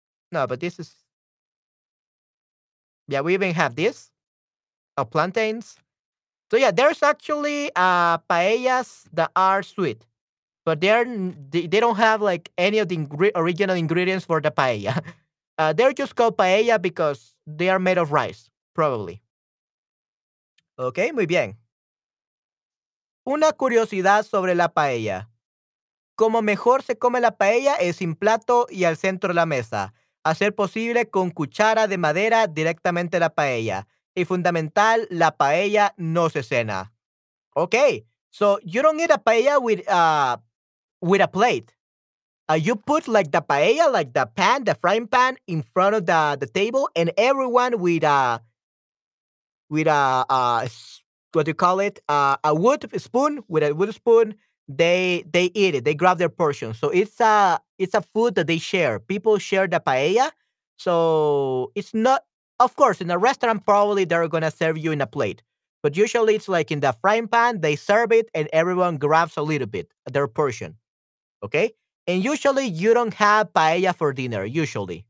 [0.32, 0.94] no, but this is
[3.08, 3.20] yeah.
[3.20, 4.10] We even have this,
[4.96, 5.76] uh, plantains.
[6.50, 10.06] So yeah, there's actually uh paellas that are sweet,
[10.64, 12.98] but they're they, they don't have like any of the
[13.34, 15.02] original ingredients for the paella.
[15.58, 19.22] Uh, they're just called paella because they are made of rice, probably.
[20.76, 21.56] Ok, muy bien.
[23.24, 25.30] Una curiosidad sobre la paella.
[26.14, 29.94] Como mejor se come la paella es sin plato y al centro de la mesa.
[30.24, 33.86] A ser posible con cuchara de madera directamente la paella.
[34.16, 36.92] Y fundamental, la paella no se cena.
[37.54, 40.38] Okay, so you don't eat a paella with uh
[41.00, 41.74] with a plate.
[42.48, 46.06] Uh, you put like the paella, like the pan, the frying pan, in front of
[46.06, 48.40] the the table, and everyone with a
[49.68, 50.68] with a,
[51.32, 52.00] what do you call it?
[52.08, 54.34] Uh, a wood spoon with a wood spoon.
[54.68, 55.84] They they eat it.
[55.84, 56.74] They grab their portion.
[56.74, 58.98] So it's a it's a food that they share.
[58.98, 60.30] People share the paella.
[60.76, 62.24] So it's not.
[62.58, 65.42] Of course, in a restaurant, probably they're gonna serve you in a plate.
[65.82, 67.60] But usually it's like in the frying pan.
[67.60, 70.76] They serve it, and everyone grabs a little bit their portion.
[71.44, 71.72] Okay.
[72.06, 74.44] And usually you don't have paella for dinner.
[74.44, 75.06] Usually,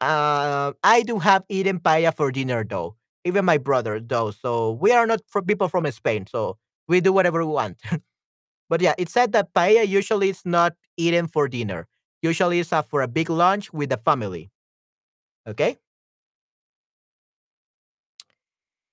[0.00, 2.96] uh, I do have eaten paella for dinner though.
[3.24, 4.30] Even my brother though.
[4.32, 6.26] So we are not people from Spain.
[6.26, 7.78] So we do whatever we want.
[8.70, 11.86] but yeah, it said that paella usually is not eaten for dinner.
[12.22, 14.50] Usually it's for a big lunch with the family.
[15.46, 15.78] Okay.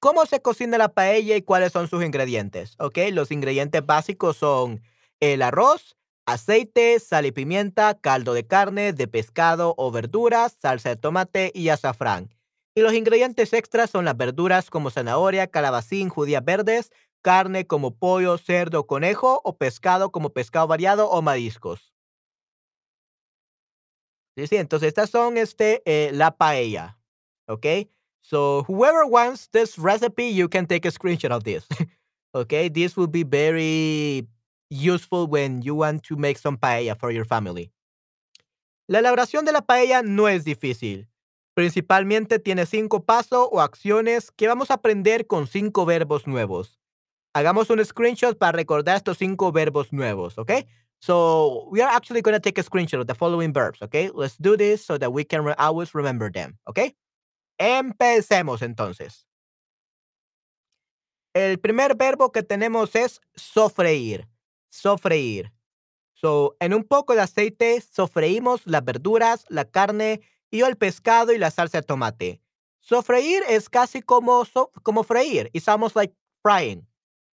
[0.05, 2.75] ¿Cómo se cocina la paella y cuáles son sus ingredientes?
[2.77, 4.83] Ok, los ingredientes básicos son
[5.19, 10.95] el arroz, aceite, sal y pimienta, caldo de carne, de pescado o verduras, salsa de
[10.95, 12.29] tomate y azafrán.
[12.75, 16.91] Y los ingredientes extras son las verduras como zanahoria, calabacín, judías verdes,
[17.23, 21.95] carne como pollo, cerdo, conejo o pescado como pescado variado o mariscos.
[24.37, 26.99] Sí, entonces estas son este, eh, la paella.
[28.27, 31.67] So whoever wants this recipe, you can take a screenshot of this.
[32.33, 34.27] okay, this will be very
[34.71, 37.71] useful when you want to make some paella for your family.
[38.87, 41.07] La elaboración de la paella no es difícil.
[41.53, 46.79] Principalmente tiene cinco pasos o acciones que vamos a aprender con cinco verbos nuevos.
[47.35, 50.65] Hagamos un screenshot para recordar estos cinco verbos nuevos, ¿ok?
[50.99, 54.09] So we are actually going to take a screenshot of the following verbs, okay?
[54.11, 56.95] Let's do this so that we can re always remember them, okay?
[57.57, 59.27] Empecemos entonces.
[61.33, 64.27] El primer verbo que tenemos es sofreír.
[64.69, 65.51] Sofreír.
[66.13, 71.37] So, en un poco de aceite sofreímos las verduras, la carne y el pescado y
[71.37, 72.41] la salsa de tomate.
[72.79, 74.45] Sofreír es casi como,
[74.83, 75.49] como freír.
[75.53, 76.87] It's almost like frying.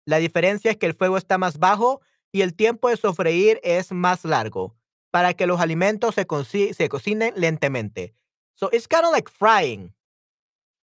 [0.05, 2.01] La diferencia es que el fuego está más bajo
[2.33, 4.75] y el tiempo de sofreír es más largo
[5.11, 8.15] para que los alimentos se, se cocinen lentamente.
[8.55, 9.95] So it's kind of like frying,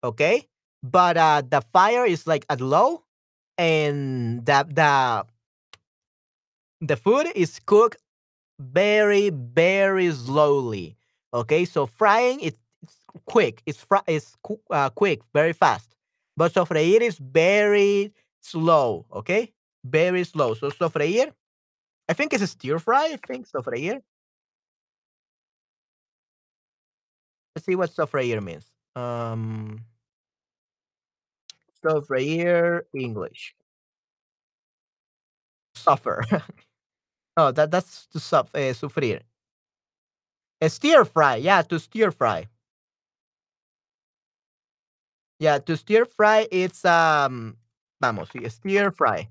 [0.03, 0.49] okay?
[0.83, 3.05] But uh, the fire is like at low
[3.59, 5.27] and the, the,
[6.81, 7.97] the food is cooked
[8.59, 10.97] very, very slowly.
[11.35, 12.59] Okay, so frying it's,
[13.27, 13.63] quick.
[13.67, 14.37] It's fr- it's
[14.71, 15.95] uh, quick, very fast.
[16.37, 19.07] But sofreír is very slow.
[19.13, 19.53] Okay,
[19.85, 20.55] very slow.
[20.55, 21.33] So sofreír,
[22.09, 23.13] I think it's a stir fry.
[23.13, 24.03] I think sofreír.
[27.55, 28.71] Let's see what sofreír means.
[28.97, 29.85] Um,
[31.83, 33.55] sofreír English.
[35.75, 36.25] Suffer.
[37.37, 39.23] oh, that that's to suf- uh, sufrir.
[40.61, 42.49] A stir fry, yeah, to stir fry.
[45.39, 47.57] Yeah, to stir fry, it's um,
[48.01, 49.29] vamos, stir fry.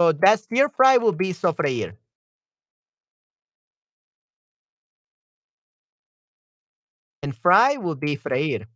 [0.00, 1.96] So that stir fry will be sofreír.
[7.22, 8.66] And fry will be freír.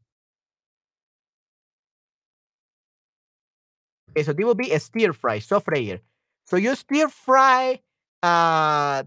[4.11, 6.01] Okay, so this will be a stir fry, sofreír.
[6.47, 7.81] So you stir fry
[8.23, 9.05] uh,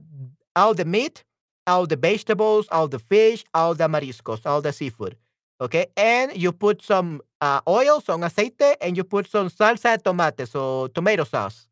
[0.55, 1.23] all the meat,
[1.67, 5.15] all the vegetables, all the fish, all the mariscos, all the seafood.
[5.61, 10.03] Okay, and you put some uh, oil, some aceite, and you put some salsa de
[10.03, 11.67] tomate, so tomato sauce.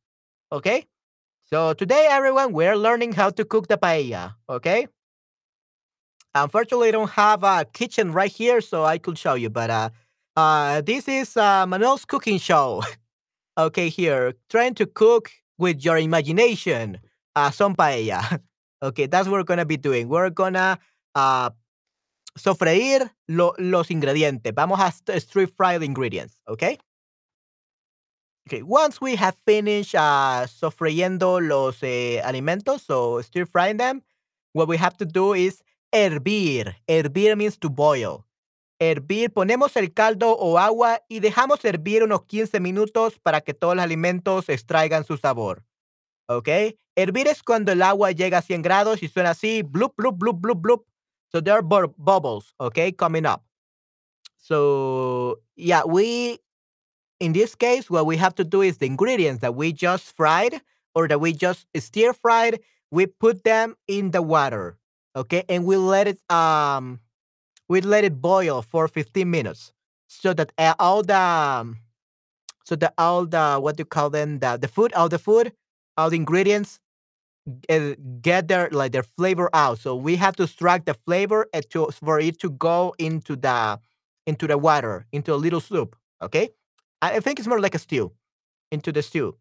[0.52, 0.86] Okay,
[1.43, 4.36] so today, everyone, we're learning how to cook the paella.
[4.47, 4.88] Okay,
[6.36, 9.90] unfortunately, I don't have a kitchen right here, so I could show you, but uh,
[10.36, 12.84] uh, this is uh, Manuel's cooking show.
[13.58, 17.00] okay, here, trying to cook with your imagination
[17.36, 18.40] uh, some paella.
[18.84, 20.10] Okay, that's what we're gonna be doing.
[20.10, 20.78] We're gonna
[21.16, 21.52] uh,
[22.38, 24.54] sofreír lo, los ingredientes.
[24.54, 26.78] Vamos a stir fry the ingredients, okay?
[28.46, 34.02] Okay, once we have finished uh, sofriendo los eh, alimentos, so stir frying them,
[34.52, 35.62] what we have to do is
[35.94, 36.76] hervir.
[36.88, 38.26] Hervir means to boil.
[38.80, 43.76] Hervir, ponemos el caldo o agua y dejamos hervir unos 15 minutos para que todos
[43.76, 45.64] los alimentos extraigan su sabor.
[46.28, 46.50] ¿Ok?
[46.96, 50.41] Hervir es cuando el agua llega a 100 grados y suena así, bloop, bloop, bloop,
[50.41, 50.86] bloop, bloop.
[51.32, 53.44] So there are bu bubbles, okay, coming up.
[54.38, 56.39] So yeah, we,
[57.20, 60.62] in this case, what we have to do is the ingredients that we just fried
[60.94, 62.60] or that we just stir fried,
[62.91, 64.78] we put them in the water,
[65.16, 66.99] okay, and we let it, um,
[67.70, 69.74] we let it boil for 15 minutes
[70.07, 71.78] so that all the, um,
[72.66, 75.53] so that all the, what do you call them, the, the food, all the food
[75.97, 76.80] all the ingredients
[77.70, 79.80] uh, get their like their flavor out.
[79.80, 83.80] So we have to extract the flavor to for it to go into the
[84.26, 85.95] into the water, into a little soup.
[86.22, 86.49] Okay.
[87.01, 88.14] I think it's more like a stew,
[88.72, 89.38] into the stew.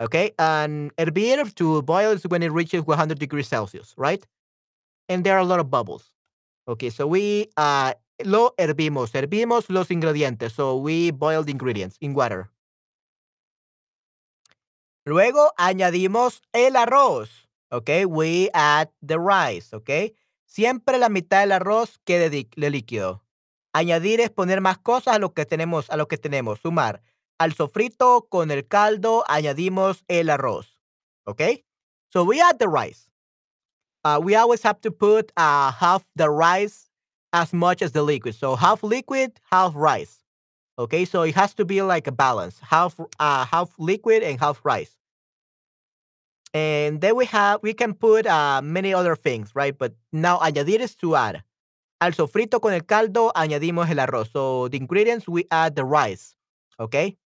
[0.00, 4.24] Okay, and hervir to boil when it reaches 100 degrees Celsius, right?
[5.08, 6.14] And there are a lot of bubbles.
[6.66, 7.94] Okay, so we uh,
[8.24, 10.52] lo hervimos, hervimos los ingredientes.
[10.52, 12.50] So we boil the ingredients in water.
[15.06, 17.48] Luego añadimos el arroz.
[17.70, 19.74] Okay, we add the rice.
[19.74, 23.22] Okay, siempre la mitad del arroz quede de líquido.
[23.72, 26.60] Añadir es poner más cosas a lo que tenemos, a lo que tenemos.
[26.60, 27.02] Sumar.
[27.38, 30.82] Al sofrito con el caldo añadimos el arroz.
[31.24, 31.64] Okay,
[32.12, 33.07] so we add the rice.
[34.08, 36.88] Uh, we always have to put uh, half the rice
[37.34, 38.34] as much as the liquid.
[38.34, 40.22] So half liquid, half rice.
[40.78, 44.64] Okay, so it has to be like a balance, half uh, half liquid and half
[44.64, 44.96] rice.
[46.54, 49.76] And then we have we can put uh, many other things, right?
[49.76, 51.42] But now añadir is to add.
[52.00, 54.32] Al sofrito con el caldo añadimos el arroz.
[54.32, 56.34] So the ingredients we add the rice.
[56.80, 57.18] Okay.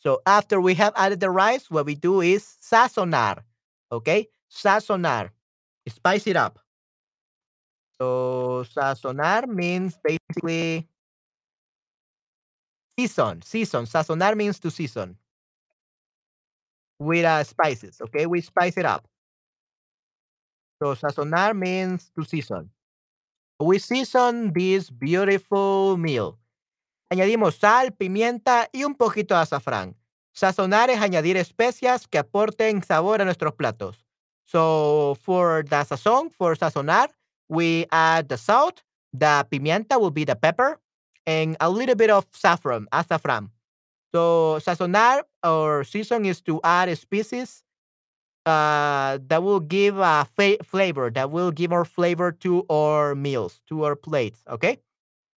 [0.00, 3.42] So after we have added the rice, what we do is sazonar.
[3.90, 5.30] Okay, sazonar,
[5.88, 6.58] spice it up.
[8.00, 10.88] So sazonar means basically
[12.96, 13.86] season, season.
[13.86, 15.16] Sazonar means to season
[16.98, 18.00] with uh, spices.
[18.00, 19.06] Okay, we spice it up.
[20.80, 22.70] So sazonar means to season.
[23.60, 26.38] We season this beautiful meal.
[27.10, 29.96] Añadimos sal, pimienta y un poquito de azafrán.
[30.32, 34.07] Sazonar es añadir especias que aporten sabor a nuestros platos.
[34.48, 37.08] So for the sazón, for sazonar,
[37.50, 38.82] we add the salt,
[39.12, 40.80] the pimienta will be the pepper,
[41.26, 43.50] and a little bit of saffron, azafrán.
[44.14, 47.62] So sazonar or season is to add species
[48.46, 53.60] uh, that will give a fa- flavor, that will give more flavor to our meals,
[53.68, 54.40] to our plates.
[54.48, 54.78] Okay,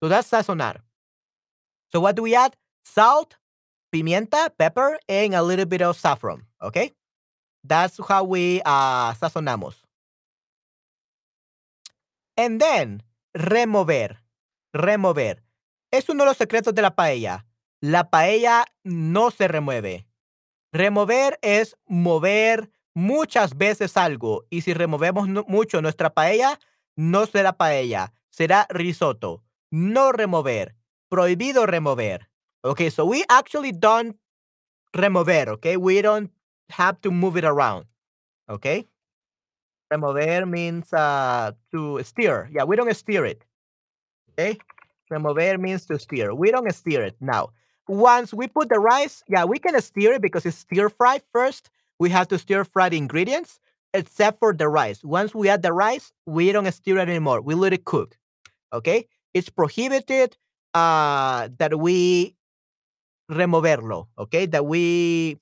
[0.02, 0.78] so that's sazonar.
[1.92, 2.56] So what do we add?
[2.86, 3.36] Salt,
[3.94, 6.44] pimienta, pepper, and a little bit of saffron.
[6.64, 6.94] Okay,
[7.64, 9.76] that's how we uh, sazonamos.
[12.38, 13.04] And then
[13.34, 14.18] remover,
[14.74, 15.44] remover.
[15.92, 17.46] Es uno de los secretos de la paella.
[17.82, 20.08] La paella no se remueve.
[20.72, 26.60] Remover es mover muchas veces algo y si removemos mucho nuestra paella,
[26.96, 29.44] no será paella, será risotto.
[29.70, 30.76] No remover.
[31.10, 32.30] Prohibido remover.
[32.64, 34.18] Okay, so we actually don't
[34.94, 35.78] remover, okay?
[35.78, 36.32] We don't
[36.72, 37.86] have to move it around,
[38.50, 38.86] okay?
[39.90, 42.50] Remover means uh, to steer.
[42.52, 43.44] Yeah, we don't steer it,
[44.32, 44.58] okay?
[45.10, 46.34] Remover means to steer.
[46.34, 47.50] We don't steer it now.
[47.88, 51.70] Once we put the rice, yeah, we can steer it because it's stir fried first.
[52.00, 53.60] We have to stir fry the ingredients,
[53.94, 55.04] except for the rice.
[55.04, 57.42] Once we add the rice, we don't stir it anymore.
[57.42, 58.18] We let it cook.
[58.72, 59.08] Okay?
[59.34, 60.38] It's prohibited
[60.74, 62.36] uh, that we
[63.30, 64.08] removerlo.
[64.18, 64.46] Okay?
[64.46, 65.38] That we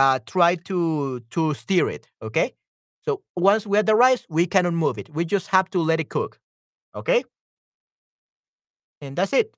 [0.00, 2.08] uh, try to to steer it.
[2.22, 2.54] Okay?
[3.04, 5.08] So once we add the rice, we cannot move it.
[5.14, 6.38] We just have to let it cook.
[6.94, 7.24] Okay?
[9.00, 9.54] And that's it.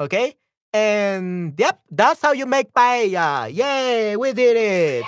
[0.00, 0.36] Okay?
[0.72, 3.52] And yep, that's how you make paella.
[3.52, 5.04] Yay, we did it.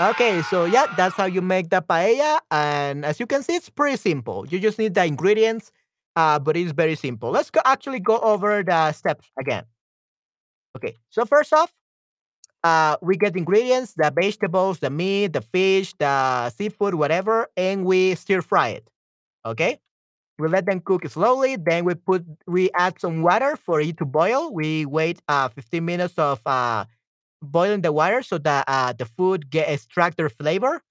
[0.00, 2.40] Okay, so yeah, that's how you make the paella.
[2.50, 4.46] And as you can see, it's pretty simple.
[4.48, 5.72] You just need the ingredients,
[6.16, 7.30] uh, but it's very simple.
[7.30, 9.64] Let's go actually go over the steps again.
[10.76, 11.72] Okay, so first off,
[12.64, 17.84] uh, we get the ingredients, the vegetables, the meat, the fish, the seafood, whatever, and
[17.84, 18.88] we stir fry it.
[19.46, 19.80] Okay?
[20.38, 21.56] We let them cook slowly.
[21.56, 24.52] Then we put we add some water for it to boil.
[24.52, 26.86] We wait uh 15 minutes of uh
[27.42, 30.82] boiling the water so that uh the food get extract their flavor.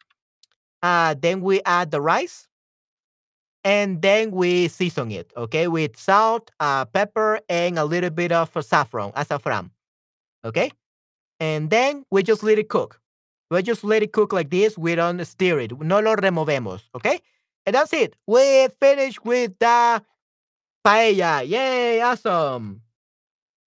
[0.84, 2.48] Uh then we add the rice.
[3.64, 8.51] And then we season it, okay, with salt, uh, pepper, and a little bit of
[8.64, 9.72] saffron, azafran.
[10.45, 10.72] Okay?
[11.39, 13.01] And then we just let it cook.
[13.51, 14.78] We just let it cook like this.
[14.78, 15.80] We don't stir it.
[15.82, 17.20] No lo removemos, okay?
[17.66, 18.16] And that's it.
[18.28, 20.01] We finished with the
[20.86, 21.47] paella.
[21.47, 22.82] Yay, awesome.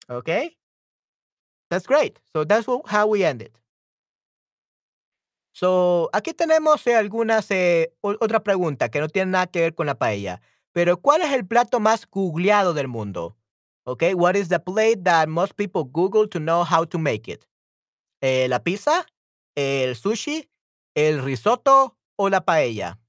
[0.09, 0.57] Okay?
[1.71, 2.19] That's great.
[2.33, 3.57] So that's what, how we end it.
[5.55, 9.87] So, aquí tenemos eh, algunas eh, otra pregunta que no tiene nada que ver con
[9.87, 10.41] la paella.
[10.73, 13.37] Pero, ¿cuál es el plato más googleado del mundo?
[13.85, 17.45] Okay, what is the plate that most people Google to know how to make it?
[18.23, 19.07] Eh, ¿La pizza?
[19.57, 20.49] ¿El sushi?
[20.95, 21.99] ¿El risotto?
[22.17, 23.02] ¿O la paella?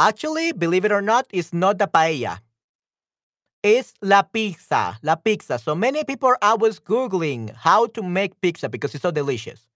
[0.00, 2.38] Actually, believe it or not, it's not the paella.
[3.62, 5.58] It's la pizza, la pizza.
[5.58, 9.68] So many people are always Googling how to make pizza because it's so delicious.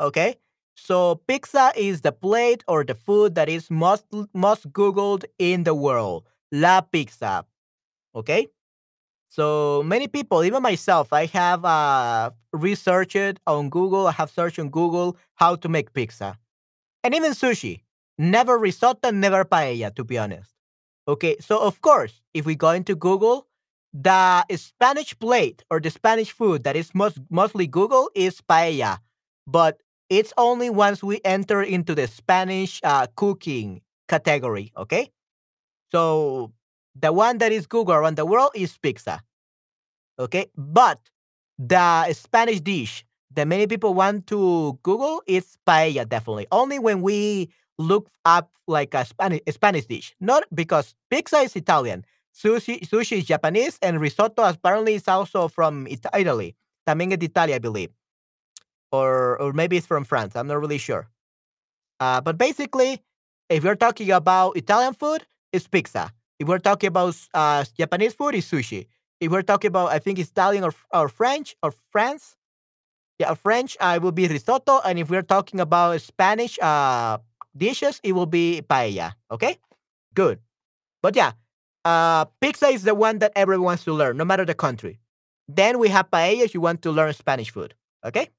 [0.00, 0.36] Okay?
[0.76, 5.74] So pizza is the plate or the food that is most most Googled in the
[5.74, 6.24] world.
[6.50, 7.44] La pizza.
[8.14, 8.48] Okay?
[9.28, 14.06] So many people, even myself, I have uh, researched on Google.
[14.06, 16.38] I have searched on Google how to make pizza
[17.04, 17.82] and even sushi.
[18.18, 20.50] Never risotto, never paella, to be honest.
[21.08, 23.46] Okay, so of course, if we go into Google,
[23.92, 28.98] the Spanish plate or the Spanish food that is most mostly Google is paella,
[29.46, 34.72] but it's only once we enter into the Spanish uh, cooking category.
[34.76, 35.10] Okay,
[35.92, 36.52] so
[36.94, 39.20] the one that is Google around the world is pizza.
[40.18, 40.98] Okay, but
[41.58, 43.04] the Spanish dish
[43.34, 46.08] that many people want to Google is paella.
[46.08, 51.38] Definitely, only when we look up like a Spanish a Spanish dish, not because pizza
[51.38, 52.04] is Italian,
[52.34, 56.54] sushi sushi is Japanese, and risotto apparently is also from Italy.
[56.86, 57.90] También es de Italia, I believe,
[58.92, 60.36] or or maybe it's from France.
[60.36, 61.08] I'm not really sure.
[62.00, 63.02] Uh, but basically,
[63.48, 66.12] if you're talking about Italian food, it's pizza.
[66.38, 68.86] If we're talking about uh, Japanese food, it's sushi.
[69.20, 72.36] If we're talking about, I think Italian or, or French or France,
[73.18, 74.80] yeah, French, uh, it will be risotto.
[74.84, 77.18] And if we're talking about Spanish uh,
[77.56, 79.14] dishes, it will be paella.
[79.30, 79.58] Okay,
[80.14, 80.40] good.
[81.02, 81.32] But yeah,
[81.84, 84.98] uh, pizza is the one that everyone wants to learn, no matter the country.
[85.48, 87.74] Then we have paella if you want to learn Spanish food.
[88.04, 88.30] Okay.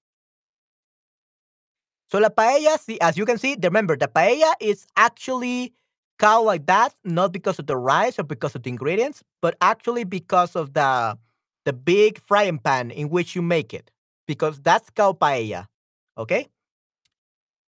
[2.09, 5.73] So la paella, see, as you can see, remember the paella is actually
[6.19, 10.03] called like that not because of the rice or because of the ingredients, but actually
[10.03, 11.17] because of the
[11.65, 13.91] the big frying pan in which you make it,
[14.25, 15.67] because that's called paella.
[16.17, 16.47] Okay.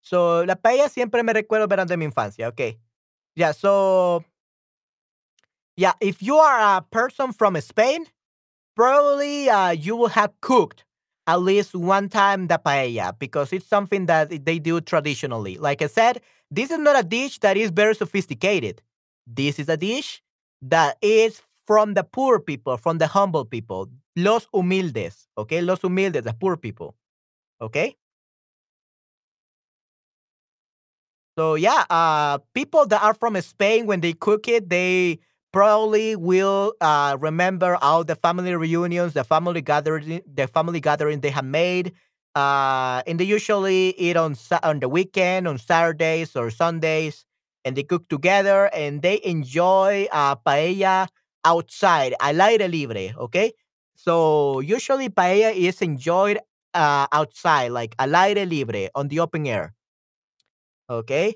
[0.03, 2.47] So la paella siempre me recuerdo verán de mi infancia.
[2.49, 2.77] Okay.
[3.35, 3.53] Yeah.
[3.53, 4.23] So
[5.75, 8.05] yeah, if you are a person from Spain,
[8.75, 10.85] probably uh, you will have cooked
[11.25, 15.57] at least one time the paella because it's something that they do traditionally.
[15.57, 18.81] Like I said, this is not a dish that is very sophisticated.
[19.25, 20.21] This is a dish
[20.61, 25.61] that is from the poor people, from the humble people, los humildes, okay?
[25.61, 26.95] Los humildes, the poor people,
[27.61, 27.95] okay?
[31.37, 35.19] So yeah, uh, people that are from Spain when they cook it, they
[35.51, 41.31] probably will uh, remember all the family reunions, the family gathering, the family gathering they
[41.31, 41.93] have made.
[42.35, 47.25] Uh, and they usually eat on on the weekend, on Saturdays or Sundays,
[47.65, 51.07] and they cook together and they enjoy uh, paella
[51.45, 53.13] outside, al aire libre.
[53.17, 53.53] Okay,
[53.95, 56.39] so usually paella is enjoyed
[56.73, 59.73] uh, outside, like al aire libre, on the open air.
[60.89, 61.35] Okay.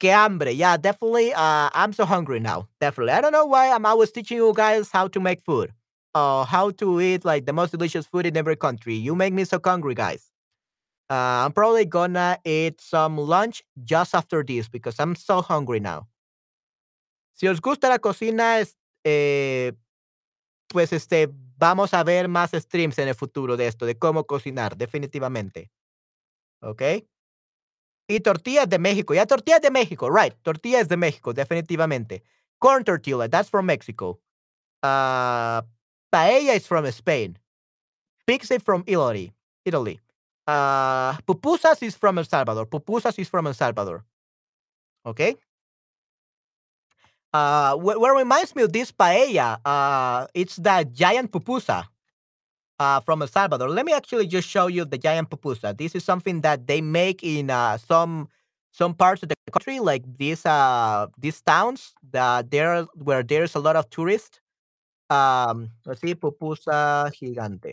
[0.00, 0.52] Que hambre.
[0.54, 1.32] Yeah, definitely.
[1.34, 2.68] Uh, I'm so hungry now.
[2.80, 3.12] Definitely.
[3.14, 5.72] I don't know why I'm always teaching you guys how to make food.
[6.14, 8.94] Uh, how to eat like the most delicious food in every country.
[8.94, 10.30] You make me so hungry, guys.
[11.10, 16.08] Uh, I'm probably gonna eat some lunch just after this because I'm so hungry now.
[17.34, 19.72] Si os gusta la cocina, es- eh,
[20.68, 24.76] pues este, vamos a ver más streams en el futuro de esto, de cómo cocinar,
[24.76, 25.70] definitivamente.
[26.60, 26.82] ¿Ok?
[28.08, 29.14] Y tortillas de México.
[29.14, 30.34] Ya tortillas de México, right.
[30.42, 32.22] Tortillas de México, definitivamente.
[32.58, 34.18] Corn tortilla, that's from Mexico.
[34.82, 35.62] Uh,
[36.10, 37.38] paella is from Spain.
[38.26, 39.32] Pizza from Italy.
[39.64, 40.00] Italy.
[40.46, 42.66] Uh, pupusas is from El Salvador.
[42.66, 44.04] Pupusas is from El Salvador.
[45.04, 45.36] Okay.
[47.32, 51.84] Uh, what, what reminds me of this paella, uh, it's the giant pupusa
[52.78, 53.68] uh, from El Salvador.
[53.70, 55.76] Let me actually just show you the giant pupusa.
[55.76, 58.28] This is something that they make in uh, some
[58.72, 63.60] some parts of the country, like these uh these towns that there where there's a
[63.60, 64.40] lot of tourists.
[65.10, 67.72] Um, let's see, pupusa gigante.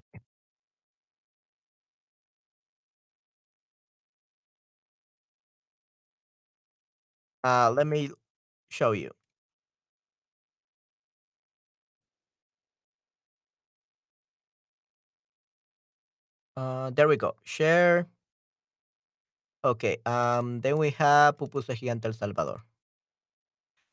[7.44, 8.12] Uh, let me
[8.70, 9.12] show you.
[16.58, 17.36] Uh, there we go.
[17.44, 18.08] Share.
[19.64, 19.98] Okay.
[20.06, 22.62] Um, then we have pupusa gigante El Salvador.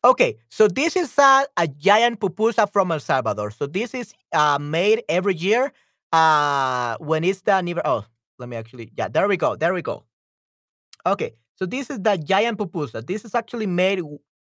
[0.04, 3.52] Okay, so this is a, a giant pupusa from El Salvador.
[3.52, 5.72] So this is uh, made every year
[6.12, 7.88] uh, when it's the anniversary.
[7.88, 8.04] Oh,
[8.38, 10.02] let me actually, yeah, there we go, there we go.
[11.06, 13.06] Okay, so this is the giant pupusa.
[13.06, 14.00] This is actually made,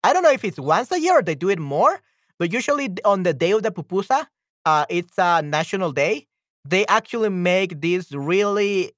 [0.03, 1.99] I don't know if it's once a year or they do it more,
[2.38, 4.28] but usually on the day of the pupusa,
[4.66, 6.28] uh, it's a national day,
[6.70, 8.91] they actually make this really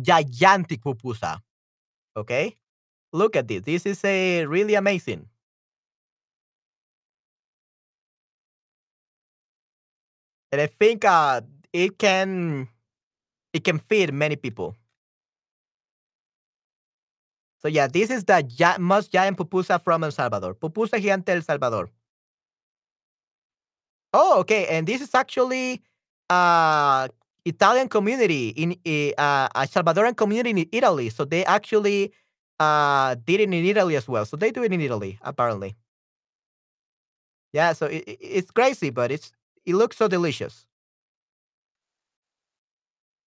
[0.00, 1.38] gigantic pupusa.
[2.16, 2.56] Okay?
[3.12, 3.62] Look at this.
[3.62, 5.28] This is a really amazing.
[10.50, 12.68] And I think uh, it can
[13.52, 14.74] it can feed many people.
[17.60, 20.54] So yeah, this is the gi most giant pupusa from El Salvador.
[20.54, 21.90] Pupusa gigante El Salvador.
[24.14, 24.66] Oh, okay.
[24.68, 25.82] And this is actually
[26.30, 27.08] uh
[27.44, 28.72] Italian community in
[29.16, 31.08] uh, a Salvadoran community in Italy.
[31.08, 32.12] So they actually
[32.60, 34.24] uh did it in Italy as well.
[34.26, 35.76] So they do it in Italy apparently.
[37.52, 39.32] Yeah, so it, it's crazy, but it's
[39.64, 40.66] it looks so delicious.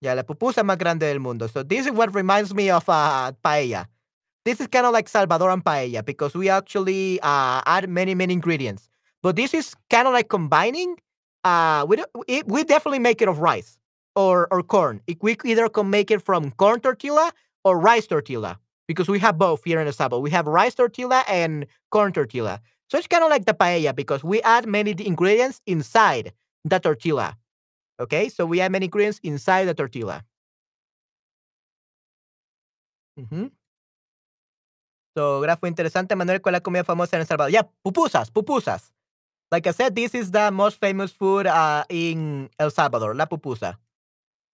[0.02, 1.48] Yeah, la pupusa más grande del mundo.
[1.48, 3.86] So this is what reminds me of uh, paella.
[4.46, 8.90] This is kind of like Salvadoran paella because we actually uh, add many many ingredients.
[9.22, 10.98] But this is kind of like combining.
[11.44, 13.78] Uh, we it, we definitely make it of rice
[14.16, 15.02] or or corn.
[15.22, 17.32] We either can make it from corn tortilla
[17.64, 20.22] or rice tortilla because we have both here in El Salvador.
[20.22, 22.62] We have rice tortilla and corn tortilla.
[22.90, 26.34] So it's kind of like the paella because we add many ingredients inside
[26.66, 27.38] the tortilla.
[28.00, 30.24] Okay, so we add many ingredients inside the tortilla.
[33.20, 33.48] Mm-hmm.
[35.16, 37.52] So, grafo interesante, Manuel, ¿cuál es la comida famosa en El Salvador?
[37.52, 38.94] Yeah, pupusas, pupusas.
[39.52, 43.76] Like I said, this is the most famous food uh, in El Salvador, la pupusa.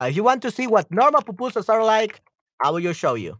[0.01, 2.21] Uh, if you want to see what normal pupusas are like,
[2.61, 3.37] I will just show you.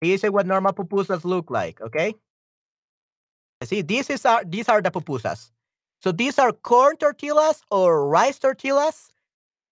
[0.00, 2.14] These are what normal pupusas look like, okay?
[3.62, 5.52] See, these is are these are the pupusas.
[6.02, 9.12] So these are corn tortillas or rice tortillas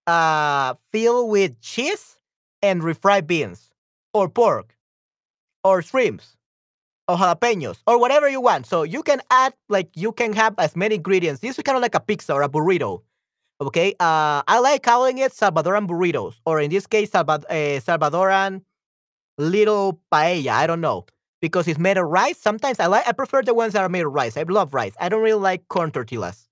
[0.06, 2.16] uh, filled with cheese
[2.62, 3.72] and refried beans
[4.14, 4.76] or pork
[5.64, 6.36] or shrimps
[7.11, 8.66] or jalapenos or whatever you want.
[8.66, 11.40] So you can add like you can have as many ingredients.
[11.40, 13.02] This is kind of like a pizza or a burrito.
[13.61, 18.62] Okay, uh, I like calling it Salvadoran burritos, or in this case, Salvad- uh, Salvadoran
[19.38, 20.50] little paella.
[20.50, 21.06] I don't know
[21.40, 22.38] because it's made of rice.
[22.38, 24.36] Sometimes I like I prefer the ones that are made of rice.
[24.36, 24.94] I love rice.
[25.00, 26.48] I don't really like corn tortillas.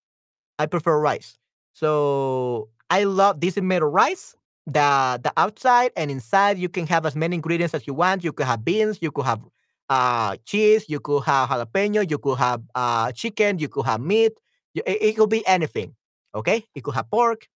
[0.58, 1.38] I prefer rice.
[1.72, 4.34] So I love this is made of rice.
[4.66, 8.24] The the outside and inside you can have as many ingredients as you want.
[8.24, 9.40] You could have beans, you could have
[9.88, 14.32] uh, cheese, you could have jalapeno, you could have uh, chicken, you could have meat.
[14.74, 15.94] It, it could be anything.
[16.34, 17.48] Okay, it could have pork,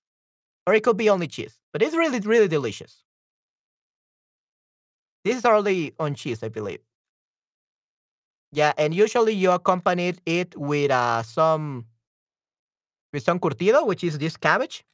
[0.67, 1.59] or it could be only cheese.
[1.73, 3.05] But it's really really delicious.
[5.25, 6.81] This is only on cheese, I believe.
[8.53, 11.87] Yeah, and usually you accompany it with uh, some
[13.13, 14.85] with some curtido, which is this cabbage.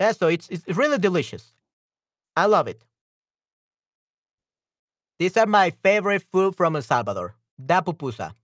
[0.00, 1.52] Yeah, so it's it's really delicious.
[2.36, 2.84] I love it.
[5.18, 7.34] These are my favorite food from El Salvador.
[7.56, 8.34] Da pupusa.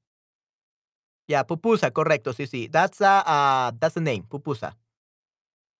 [1.26, 2.32] Yeah, pupusa, correcto.
[2.32, 2.70] Sí, sí.
[2.70, 4.72] That's uh, uh that's the name, pupusa.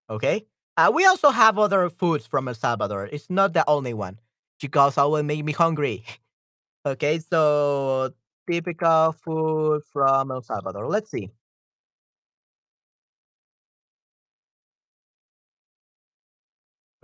[0.09, 0.47] Okay.
[0.77, 3.07] Uh, we also have other foods from El Salvador.
[3.13, 4.19] It's not the only one.
[4.61, 6.05] Because will make me hungry.
[6.87, 8.13] okay, so
[8.51, 10.89] typical food from El Salvador.
[10.89, 11.31] Let's see.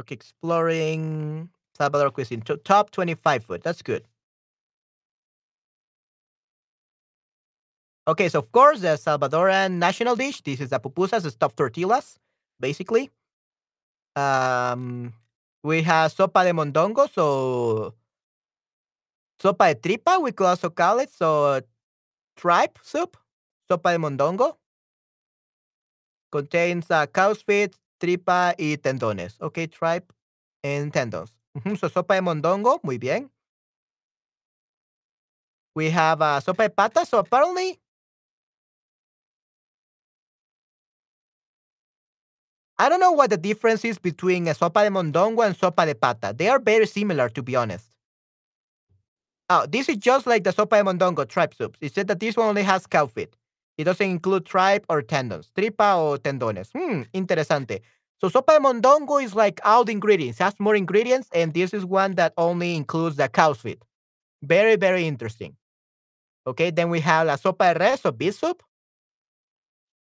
[0.01, 2.41] Okay, exploring Salvador cuisine.
[2.43, 3.63] To- top 25 food.
[3.63, 4.05] That's good.
[8.09, 10.41] Okay, so of course, the Salvadoran national dish.
[10.43, 12.19] This is the pupusas, the stuffed tortillas,
[12.61, 13.11] basically.
[14.15, 15.13] Um,
[15.65, 17.95] we have sopa de mondongo, so
[19.43, 21.11] sopa de tripa, we could also call it.
[21.11, 21.61] So
[22.37, 23.17] tripe soup,
[23.69, 24.57] sopa de mondongo,
[26.31, 29.41] contains uh, cow's feet, tripa y tendones.
[29.41, 30.13] Okay, tripe
[30.63, 31.36] and tendons.
[31.57, 33.31] Ujú, So sopa de mondongo, muy bien.
[35.75, 37.05] We have uh, sopa de pata.
[37.07, 37.79] So apparently,
[42.79, 45.95] I don't know what the difference is between a sopa de mondongo and sopa de
[45.95, 46.35] pata.
[46.37, 47.87] They are very similar, to be honest.
[49.49, 51.77] Oh, this is just like the sopa de mondongo tripe soup.
[51.81, 53.35] It said that this one only has cow feet.
[53.79, 55.51] It doesn't include tripe or tendons.
[55.55, 56.71] Tripa o tendones.
[56.73, 57.81] Hmm, interesante.
[58.19, 60.39] So sopa de mondongo is like all the ingredients.
[60.39, 63.83] Has more ingredients, and this is one that only includes the cow's feet.
[64.43, 65.57] Very, very interesting.
[66.47, 68.63] Okay, then we have la sopa de res or beef soup.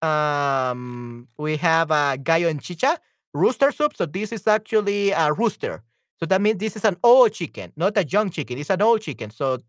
[0.01, 2.99] Um, we have a gallo en chicha,
[3.33, 3.97] rooster soup.
[3.97, 5.83] So this is actually a rooster.
[6.19, 8.57] So that means this is an old chicken, not a young chicken.
[8.57, 9.31] It's an old chicken.
[9.31, 9.59] So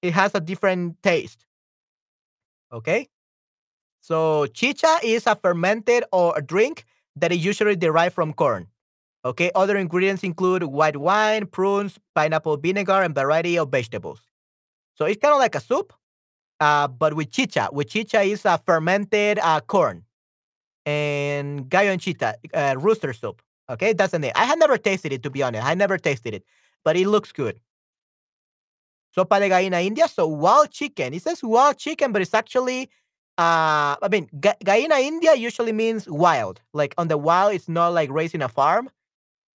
[0.00, 1.44] it has a different taste.
[2.72, 3.08] Okay.
[4.00, 6.84] So chicha is a fermented or a drink
[7.16, 8.66] that is usually derived from corn.
[9.24, 9.50] Okay.
[9.54, 14.20] Other ingredients include white wine, prunes, pineapple vinegar, and variety of vegetables.
[14.94, 15.92] So it's kind of like a soup,
[16.60, 17.68] uh, but with chicha.
[17.72, 20.04] With chicha is a fermented uh, corn
[20.84, 23.42] and gallo en chicha, uh, rooster soup.
[23.70, 24.32] Okay, that's the name.
[24.34, 25.64] I had never tasted it to be honest.
[25.64, 26.44] I never tasted it,
[26.84, 27.60] but it looks good.
[29.16, 30.08] Sopa de gallina India.
[30.08, 31.14] So wild chicken.
[31.14, 32.90] It says wild chicken, but it's actually
[33.38, 36.60] Uh, I mean, ga- gallina India usually means wild.
[36.74, 38.88] Like on the wild, it's not like raised in a farm.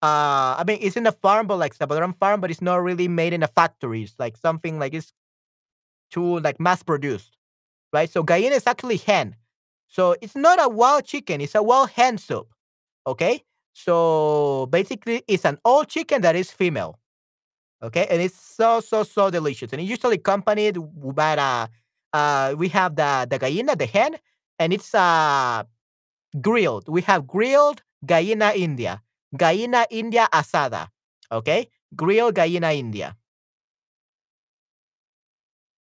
[0.04, 3.08] Uh, I mean, it's in a farm, but like Salvadoran farm, but it's not really
[3.08, 4.04] made in a factory.
[4.04, 5.14] It's like something like it's
[6.12, 7.38] too like mass produced,
[7.94, 8.10] right?
[8.10, 9.36] So gallina is actually hen.
[9.88, 12.50] So it's not a wild chicken; it's a wild hen soup.
[13.08, 17.00] Okay, so basically, it's an old chicken that is female.
[17.84, 20.78] Okay, and it's so so so delicious, and it's usually accompanied
[21.16, 21.68] by uh,
[22.14, 24.18] uh we have the the gallina, the hen,
[24.60, 25.64] and it's uh
[26.42, 26.88] grilled.
[26.88, 29.02] We have grilled gallina India,
[29.36, 30.90] gallina India asada.
[31.32, 33.16] Okay, grilled gallina India.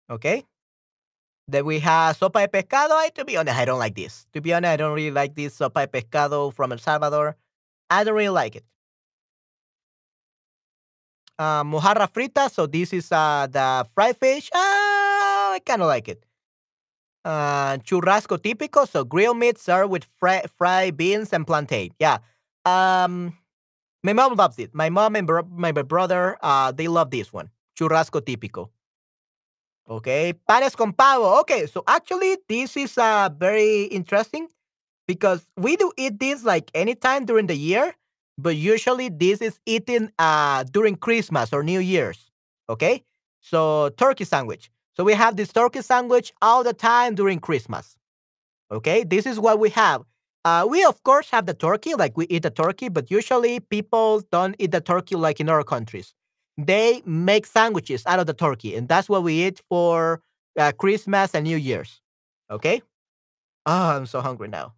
[0.10, 0.46] Okay.
[1.48, 2.92] Then we have sopa de pescado.
[2.92, 4.26] I, to be honest, I don't like this.
[4.34, 7.36] To be honest, I don't really like this sopa de pescado from El Salvador.
[7.90, 8.64] I don't really like it.
[11.38, 12.50] Uh, mojarra frita.
[12.50, 14.50] So this is uh, the fried fish.
[14.54, 14.83] I
[15.66, 16.26] kind of like it.
[17.26, 18.88] Uh, churrasco típico.
[18.88, 21.92] So grilled meat served with fri- fried beans and plantain.
[22.00, 22.18] Yeah.
[22.66, 23.38] Um,
[24.04, 24.74] my mom loves it.
[24.76, 27.50] My mom and bro- my brother, uh, they love this one.
[27.80, 28.70] Churrasco típico.
[29.90, 31.40] Okay, panes con pavo.
[31.42, 34.48] Okay, so actually, this is uh very interesting
[35.08, 37.96] because we do eat this like anytime during the year,
[38.38, 42.32] but usually this is eaten uh during Christmas or New Year's.
[42.70, 43.04] Okay,
[43.42, 44.72] so turkey sandwich.
[44.96, 47.98] So we have this turkey sandwich all the time during Christmas.
[48.72, 50.04] Okay, this is what we have.
[50.46, 54.22] Uh, we of course have the turkey, like we eat the turkey, but usually people
[54.32, 56.14] don't eat the turkey like in other countries.
[56.58, 60.22] They make sandwiches out of the turkey, and that's what we eat for
[60.60, 62.02] uh, Christmas and New Year's.
[62.52, 62.82] Okay.
[63.66, 64.74] Oh, I'm so hungry now.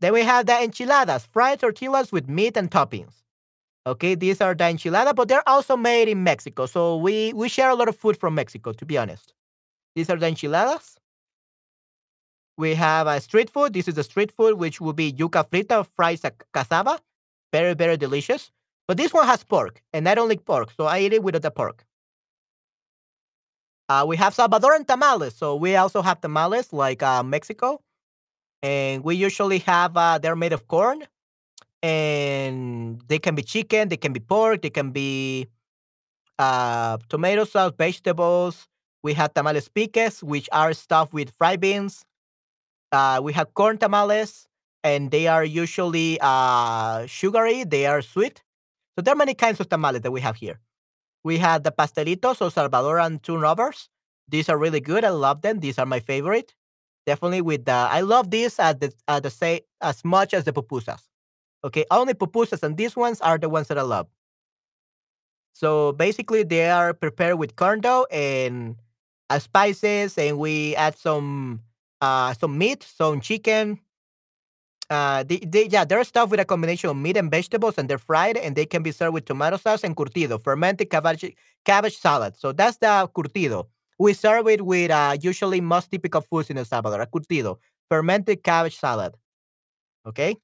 [0.00, 3.22] Then we have the enchiladas, fried tortillas with meat and toppings.
[3.86, 6.66] Okay, these are the enchiladas, but they're also made in Mexico.
[6.66, 9.32] So we we share a lot of food from Mexico, to be honest.
[9.96, 10.98] These are the enchiladas.
[12.58, 13.72] We have a street food.
[13.72, 17.00] This is the street food, which will be yuca frita, fried sa- cassava.
[17.52, 18.50] Very, very delicious.
[18.88, 21.42] But this one has pork, and I don't like pork, so I eat it without
[21.42, 21.84] the pork.
[23.88, 25.34] Uh, we have Salvadoran tamales.
[25.34, 27.80] So we also have tamales like uh, Mexico.
[28.62, 31.04] And we usually have, uh, they're made of corn.
[31.86, 35.46] And they can be chicken, they can be pork, they can be
[36.38, 38.68] uh, tomato sauce, vegetables.
[39.02, 42.04] We have tamales piques, which are stuffed with fried beans.
[42.92, 44.46] Uh, we have corn tamales,
[44.82, 48.42] and they are usually uh, sugary, they are sweet.
[48.96, 50.60] So there are many kinds of tamales that we have here.
[51.24, 53.88] We have the pastelitos or Salvadoran turnovers.
[54.28, 55.04] These are really good.
[55.04, 55.60] I love them.
[55.60, 56.54] These are my favorite.
[57.06, 60.52] Definitely with the I love these at the at the say as much as the
[60.52, 61.02] pupusas.
[61.66, 64.06] Okay, only pupusas and these ones are the ones that I love.
[65.52, 68.76] So basically, they are prepared with corn dough and
[69.30, 71.62] uh, spices, and we add some
[72.00, 73.80] uh some meat, some chicken.
[74.88, 77.98] Uh, they, they yeah, they're stuffed with a combination of meat and vegetables, and they're
[77.98, 82.36] fried, and they can be served with tomato sauce and curtido, fermented cabbage cabbage salad.
[82.38, 83.66] So that's the curtido.
[83.98, 87.58] We serve it with uh, usually most typical foods in El Salvador, a curtido,
[87.88, 89.14] fermented cabbage salad.
[90.06, 90.36] Okay.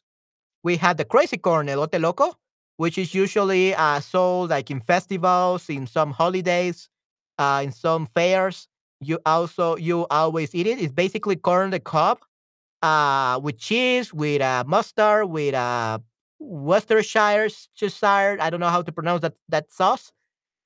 [0.62, 2.34] We have the crazy corn, elote loco,
[2.76, 6.88] which is usually uh, sold like in festivals, in some holidays,
[7.38, 8.68] uh, in some fairs.
[9.00, 10.78] You also you always eat it.
[10.80, 12.20] It's basically corn the cob,
[12.82, 15.98] uh, with cheese, with uh, mustard, with uh,
[16.40, 18.38] Worcestershire, Cheshire.
[18.40, 20.12] I don't know how to pronounce that that sauce,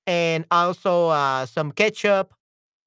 [0.06, 2.34] and also uh, some ketchup,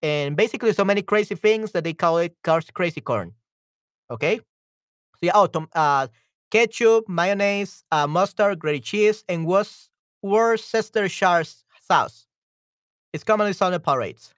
[0.04, 2.36] and basically so many crazy things that they call it
[2.74, 3.34] crazy corn.
[4.12, 4.38] Okay.
[4.38, 6.08] So yeah, oh, tom- uh,
[6.52, 9.46] ketchup, mayonnaise, uh, mustard, grated cheese, and
[10.22, 11.44] Worcestershire
[11.82, 12.28] sauce.
[13.14, 14.34] It's commonly sold at parades.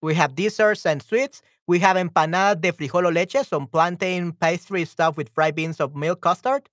[0.00, 1.42] We have desserts and sweets.
[1.66, 6.20] We have empanada de frijol leche, some plantain pastry stuffed with fried beans of milk
[6.20, 6.68] custard.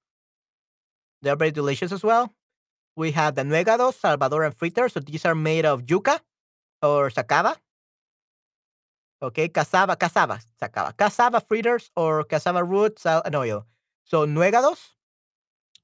[1.22, 2.34] They're very delicious as well.
[2.96, 4.94] We have the nuegados, Salvadoran fritters.
[4.94, 6.20] So these are made of yuca
[6.82, 7.56] or sacaba.
[9.22, 13.66] Okay, cassava, cassava, sacaba, cassava fritters or cassava roots and oil.
[14.10, 14.96] So nuegados.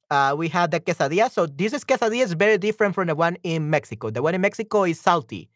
[0.09, 1.31] Uh, we have the quesadilla.
[1.31, 4.09] So this is quesadilla is very different from the one in Mexico.
[4.09, 5.49] The one in Mexico is salty.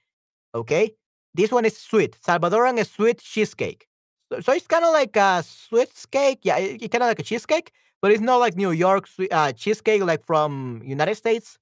[0.53, 0.91] Okay,
[1.33, 2.17] this one is sweet.
[2.25, 3.87] Salvadoran is sweet cheesecake.
[4.31, 6.39] So, so it's kind of like a sweet cake.
[6.43, 10.03] Yeah, it, kind of like a cheesecake, but it's not like New York uh, cheesecake
[10.03, 11.57] like from United States.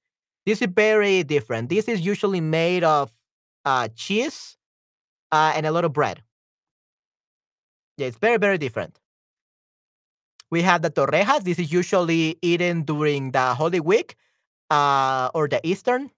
[0.46, 1.70] This is very different.
[1.70, 3.14] This is usually made of
[3.66, 4.58] uh, cheese
[5.32, 6.24] and a lot of bread.
[7.98, 9.00] Yeah, it's very, very different.
[10.50, 11.44] We have the torrejas.
[11.44, 14.16] This is usually eaten during the Holy Week
[14.70, 16.10] uh, or the Eastern,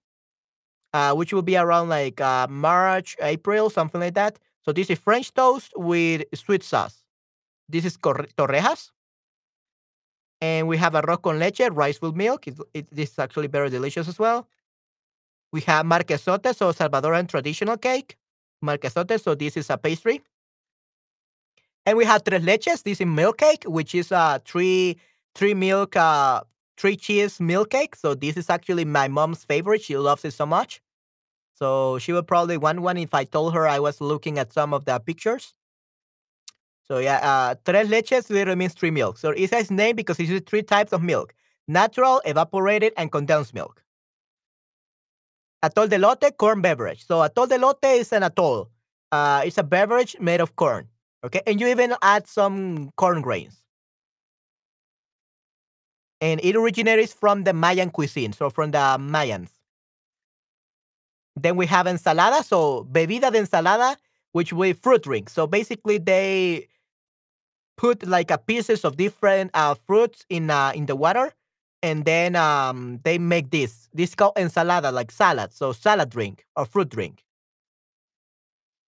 [0.92, 4.38] uh, which will be around like uh, March, April, something like that.
[4.64, 7.02] So this is French toast with sweet sauce.
[7.68, 8.90] This is torrejas.
[10.40, 12.46] And we have arroz con leche, rice with milk.
[12.46, 14.48] It, it, this is actually very delicious as well.
[15.52, 18.16] We have marquesote, so Salvadoran traditional cake.
[18.62, 20.22] Marquesote, so this is a pastry.
[21.90, 22.84] And we have tres leches.
[22.84, 24.96] This is milk cake, which is a three
[25.34, 26.42] three milk uh
[26.78, 27.96] three cheese milk cake.
[27.96, 29.82] So this is actually my mom's favorite.
[29.82, 30.80] She loves it so much.
[31.52, 34.72] So she would probably want one if I told her I was looking at some
[34.72, 35.52] of the pictures.
[36.86, 39.20] So yeah, uh, tres leches literally means three milks.
[39.20, 41.34] So it has name because it's three types of milk:
[41.66, 43.82] natural, evaporated, and condensed milk.
[45.60, 47.04] Atol de lote, corn beverage.
[47.04, 48.70] So atol de lote is an atoll.
[49.10, 50.86] Uh, it's a beverage made of corn.
[51.22, 53.56] Okay, and you even add some corn grains.
[56.20, 59.50] And it originates from the Mayan cuisine, so from the Mayans.
[61.36, 63.96] Then we have ensalada, so bebida de ensalada,
[64.32, 65.30] which we fruit drink.
[65.30, 66.68] So basically, they
[67.76, 71.32] put like a pieces of different uh, fruits in uh, in the water,
[71.82, 73.88] and then um, they make this.
[73.94, 75.52] This called ensalada, like salad.
[75.52, 77.24] So salad drink or fruit drink.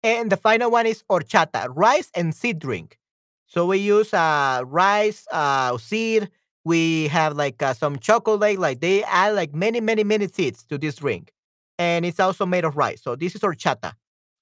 [0.03, 2.99] And the final one is horchata, rice and seed drink.
[3.47, 6.31] So we use uh, rice, uh, seed.
[6.65, 8.59] We have like uh, some chocolate.
[8.59, 11.33] Like they add like many, many, many seeds to this drink,
[11.79, 13.03] and it's also made of rice.
[13.03, 13.95] So this is horchata.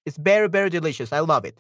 [0.07, 1.13] It's very, very delicious.
[1.13, 1.59] I love it.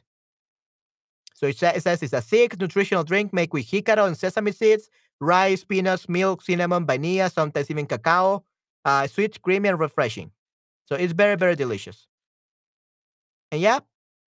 [1.34, 4.90] So it says it's a thick nutritional drink made with jicaro and sesame seeds,
[5.20, 8.44] rice, peanuts, milk, cinnamon, vanilla, sometimes even cacao.
[8.84, 10.30] Uh, sweet, creamy, and refreshing.
[10.86, 12.06] So it's very, very delicious.
[13.50, 13.80] And yeah,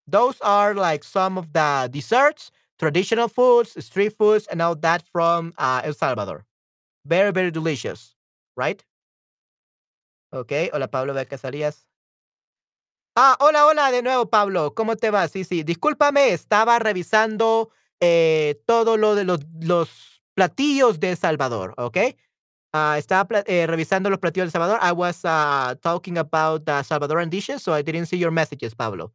[0.07, 5.53] those are like some of the desserts, traditional foods, street foods, and all that from
[5.57, 6.45] uh, El Salvador.
[7.05, 8.15] Very, very delicious,
[8.55, 8.83] right?
[10.33, 11.85] Okay, hola Pablo Casarías.
[13.17, 14.73] Ah, hola, hola de nuevo, Pablo.
[14.73, 15.27] ¿Cómo te va?
[15.27, 15.63] Sí, sí.
[15.63, 17.69] Discúlpame, estaba revisando
[17.99, 21.97] eh, todo lo de los, los platillos de El Salvador, ¿ok?
[22.73, 24.79] Uh, estaba eh, revisando los platillos de El Salvador.
[24.81, 29.13] I was uh, talking about the Salvadoran dishes, so I didn't see your messages, Pablo.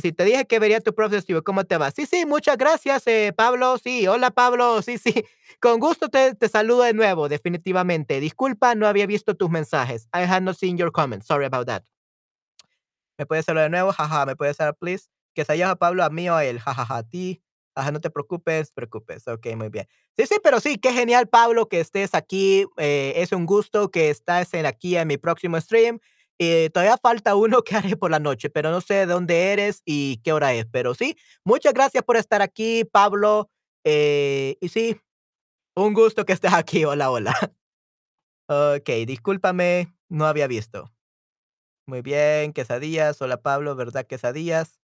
[0.00, 1.90] Sí, te dije que vería tu profesor, ¿cómo te va?
[1.90, 3.78] Sí, sí, muchas gracias, eh, Pablo.
[3.78, 4.82] Sí, hola, Pablo.
[4.82, 5.24] Sí, sí.
[5.60, 8.18] Con gusto te, saludo de nuevo, definitivamente.
[8.18, 10.08] Disculpa, no había visto tus mensajes.
[10.12, 11.26] I had not seen your comments.
[11.26, 11.84] Sorry about that.
[13.18, 13.92] ¿Me puedes saludar de nuevo?
[13.92, 15.08] Jaja, ¿me puedes saludar, please?
[15.32, 16.58] Que se a Pablo, a mí o a él.
[16.58, 17.43] Jajaja, a ti.
[17.74, 19.26] Ajá, no te preocupes, preocupes.
[19.28, 19.86] Ok, muy bien.
[20.16, 22.66] Sí, sí, pero sí, qué genial, Pablo, que estés aquí.
[22.76, 25.98] Eh, es un gusto que estés en aquí en mi próximo stream.
[26.38, 29.82] Eh, todavía falta uno que haré por la noche, pero no sé de dónde eres
[29.84, 30.66] y qué hora es.
[30.70, 33.50] Pero sí, muchas gracias por estar aquí, Pablo.
[33.84, 35.00] Eh, y sí,
[35.76, 36.84] un gusto que estés aquí.
[36.84, 37.34] Hola, hola.
[38.48, 40.92] Ok, discúlpame, no había visto.
[41.86, 43.20] Muy bien, quesadillas.
[43.22, 44.06] Hola, Pablo, ¿verdad?
[44.06, 44.80] Quesadillas.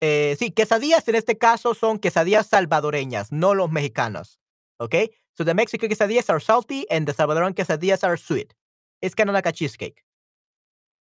[0.00, 4.38] Eh, sí, quesadillas en este caso son quesadillas salvadoreñas, no los mexicanos.
[4.78, 4.94] Ok,
[5.32, 8.54] so the Mexican quesadillas are salty and the Salvadoran quesadillas are sweet.
[9.00, 10.04] It's kind of like a cheesecake.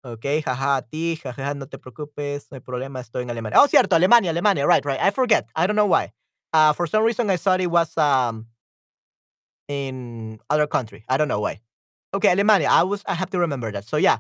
[0.05, 3.61] Ok, jaja, a ti, jaja, no te preocupes, no hay problema, estoy en Alemania.
[3.61, 5.01] Oh, cierto, Alemania, Alemania, right, right.
[5.01, 5.47] I forget.
[5.57, 6.13] I don't know why.
[6.53, 8.47] Uh, for some reason, I thought it was um,
[9.67, 11.05] in other country.
[11.09, 11.61] I don't know why.
[12.13, 12.69] Okay, Alemania.
[12.69, 13.03] I was.
[13.07, 13.87] I have to remember that.
[13.87, 14.19] So yeah.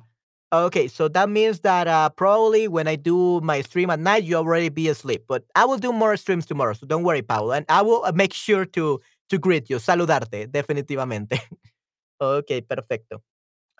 [0.52, 4.36] Okay, so that means that uh, probably when I do my stream at night, you
[4.36, 5.24] already be asleep.
[5.26, 7.52] But I will do more streams tomorrow, so don't worry, Paul.
[7.52, 11.40] And I will uh, make sure to to greet you, saludarte, definitivamente.
[12.20, 13.22] okay, perfecto.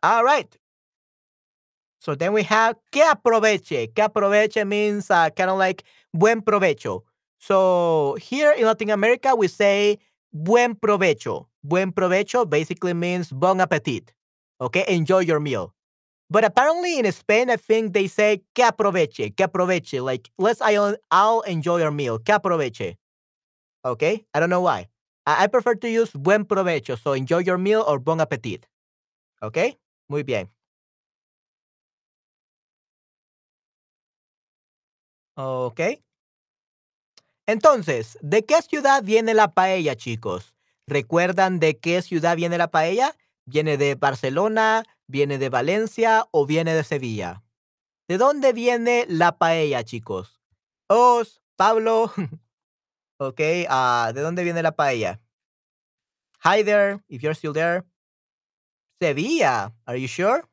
[0.02, 0.48] All right.
[2.00, 3.94] So then we have que aproveche.
[3.94, 7.02] Que aproveche means uh, kind of like buen provecho.
[7.38, 9.98] So here in Latin America, we say
[10.32, 11.46] buen provecho.
[11.62, 14.12] Buen provecho basically means bon appetit.
[14.60, 15.72] Okay, enjoy your meal.
[16.30, 20.00] But apparently in Spain, I think they say que aproveche, que aproveche.
[20.02, 22.18] Like, let's, I'll, I'll enjoy your meal.
[22.18, 22.96] Que aproveche.
[23.84, 24.88] Okay, I don't know why.
[25.26, 26.98] I, I prefer to use buen provecho.
[26.98, 28.66] So enjoy your meal or bon appetit.
[29.42, 30.48] Okay, muy bien.
[35.36, 35.80] Ok.
[37.46, 40.54] Entonces, ¿de qué ciudad viene la paella, chicos?
[40.86, 43.14] ¿Recuerdan de qué ciudad viene la paella?
[43.44, 47.42] ¿Viene de Barcelona, viene de Valencia o viene de Sevilla?
[48.08, 50.40] ¿De dónde viene la paella, chicos?
[50.88, 52.12] Os, Pablo.
[53.18, 55.20] ok, uh, ¿de dónde viene la paella?
[56.44, 57.84] Hi there, if you're still there.
[59.00, 60.44] Sevilla, are you sure?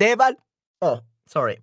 [0.00, 0.36] de Val
[0.80, 1.62] oh, sorry.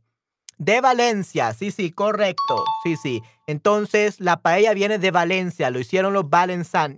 [0.58, 2.64] De Valencia, sí, sí, correcto.
[2.84, 3.22] Sí, sí.
[3.46, 6.26] Entonces, la paella viene de Valencia, lo hicieron los,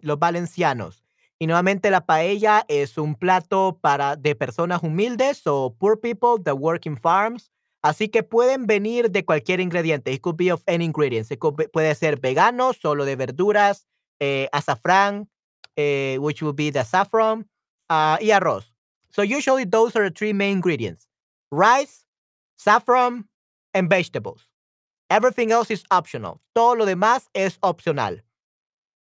[0.02, 1.04] los valencianos.
[1.40, 6.56] Y nuevamente la paella es un plato para de personas humildes o poor people that
[6.56, 7.52] work in farms.
[7.82, 10.12] Así que pueden venir de cualquier ingrediente.
[10.12, 11.32] It could be of any ingredients.
[11.32, 13.88] It could puede ser vegano, solo de verduras,
[14.20, 15.30] eh, azafrán,
[15.78, 17.50] eh, which will be the saffron,
[17.90, 18.74] uh, y arroz.
[19.10, 21.08] So usually those are the three main ingredients.
[21.52, 22.06] Rice,
[22.58, 23.30] saffron,
[23.74, 24.48] and vegetables.
[25.10, 26.40] Everything else is optional.
[26.54, 28.24] Todo lo demás es opcional.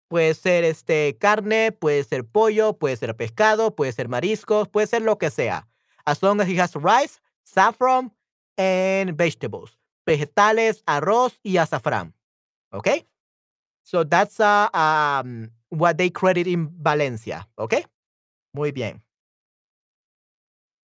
[0.07, 5.01] Puede ser este carne, puede ser pollo, puede ser pescado, puede ser mariscos, puede ser
[5.01, 5.67] lo que sea.
[6.05, 8.11] As long as it has rice, saffron,
[8.57, 9.77] and vegetables.
[10.05, 12.13] Vegetales, arroz y azafrán.
[12.71, 13.07] Okay?
[13.83, 17.47] So that's uh, um, what they credit in Valencia.
[17.57, 17.85] Okay?
[18.53, 19.01] Muy bien.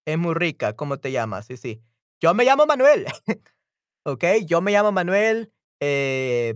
[0.06, 0.74] Es muy rica.
[0.74, 1.46] ¿Cómo te llamas?
[1.46, 1.80] Sí, sí.
[2.20, 3.06] Yo me llamo Manuel.
[4.04, 5.52] Ok, yo me llamo Manuel.
[5.80, 6.54] Eh,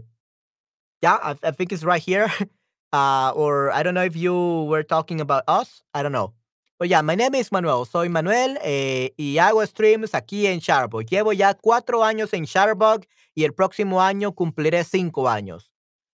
[1.02, 2.28] yeah, I, I think it's right here.
[2.93, 5.84] Uh, or I don't know if you were talking about us.
[5.93, 6.34] I don't know.
[6.80, 7.84] But yeah, my name is Manuel.
[7.84, 11.06] Soy Manuel eh, y hago streams aquí en Chatterbug.
[11.06, 13.04] Llevo ya cuatro años en Chatterbug
[13.36, 15.70] y el próximo año cumpliré cinco años.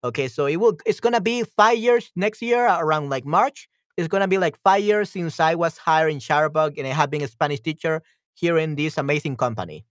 [0.04, 3.70] Okay, so it will, it's gonna be five years next year around like March.
[3.96, 7.10] It's gonna be like five years since I was hired in Chatterbug and I have
[7.10, 8.02] been a Spanish teacher
[8.34, 9.86] here in this amazing company.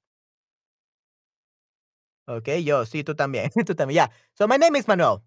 [2.28, 3.96] Okay, yo, sí, tú también, tú también.
[3.96, 4.08] Yeah.
[4.34, 5.22] So my name is Manuel.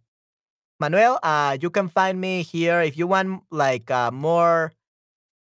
[0.79, 4.73] Manuel, uh, you can find me here if you want like uh, more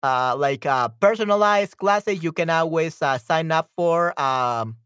[0.03, 2.23] uh, like uh, personalized classes.
[2.23, 4.77] You can always uh, sign up for um,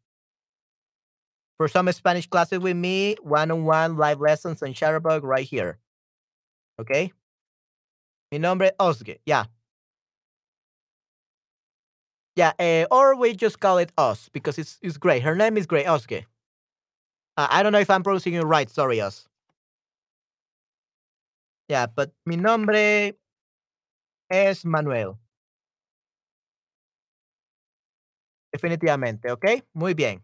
[1.57, 5.79] for some Spanish classes with me, one-on-one live lessons on Chatterbug right here.
[6.81, 7.13] Okay.
[8.33, 9.19] Mi nombre Özge.
[9.25, 9.45] Yeah.
[12.37, 15.23] Yeah, uh, or we just call it Oz because it's it's great.
[15.23, 16.25] Her name is great, Özge.
[17.37, 18.71] Uh, I don't know if I'm pronouncing it right.
[18.71, 19.29] Sorry, Os.
[21.69, 23.17] Yeah, but mi nombre
[24.29, 25.19] es Manuel.
[28.53, 29.45] Definitivamente, ¿ok?
[29.73, 30.23] Muy bien.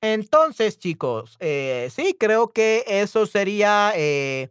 [0.00, 4.50] Entonces, chicos, eh, sí, creo que eso sería eh,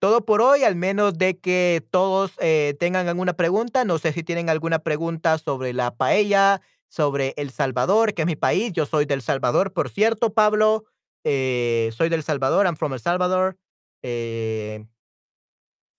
[0.00, 3.84] todo por hoy, al menos de que todos eh, tengan alguna pregunta.
[3.84, 6.62] No sé si tienen alguna pregunta sobre la paella,
[6.92, 8.70] sobre El Salvador, que es mi país.
[8.74, 10.84] Yo soy del Salvador, por cierto, Pablo.
[11.24, 13.56] Eh, soy del Salvador, I'm from El Salvador.
[14.02, 14.84] Eh,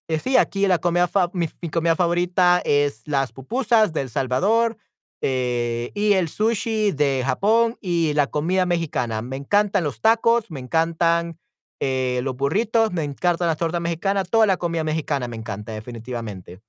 [0.08, 4.76] eh, sí, aquí la comida mi, comida favorita es las pupusas del Salvador
[5.20, 9.20] eh, y el sushi de Japón y la comida mexicana.
[9.20, 11.40] Me encantan los tacos, me encantan
[11.80, 16.60] eh, los burritos, me encantan las tortas mexicanas, toda la comida mexicana me encanta, definitivamente.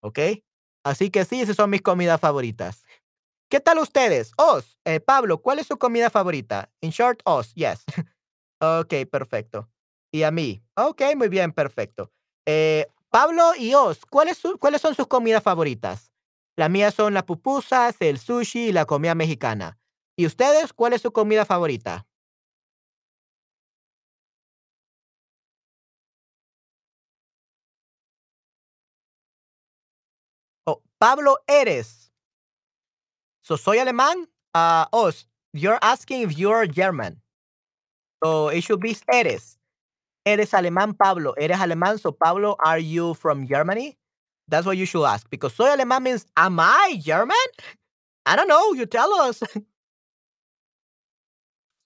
[0.00, 0.18] ¿Ok?
[0.84, 2.81] Así que sí, esas son mis comidas favoritas.
[3.52, 4.32] ¿Qué tal ustedes?
[4.38, 6.70] Os, Pablo, ¿cuál es su comida favorita?
[6.80, 7.84] In short, Os, yes.
[8.62, 9.68] ok, perfecto.
[10.10, 10.62] Y a mí.
[10.74, 12.10] Ok, muy bien, perfecto.
[12.46, 16.10] Eh, Pablo y Os, ¿cuáles, ¿cuáles son sus comidas favoritas?
[16.56, 19.78] Las mías son las pupusas, el sushi y la comida mexicana.
[20.16, 22.06] ¿Y ustedes, cuál es su comida favorita?
[30.66, 32.01] Oh, Pablo, eres.
[33.42, 34.26] So, soy alemán.
[34.54, 37.20] Uh, Os, you're asking if you're German.
[38.22, 39.58] So, it should be eres.
[40.24, 41.34] Eres alemán, Pablo.
[41.36, 43.96] Eres alemán, so Pablo, are you from Germany?
[44.48, 45.28] That's what you should ask.
[45.30, 47.36] Because soy alemán means, am I German?
[48.26, 49.42] I don't know, you tell us.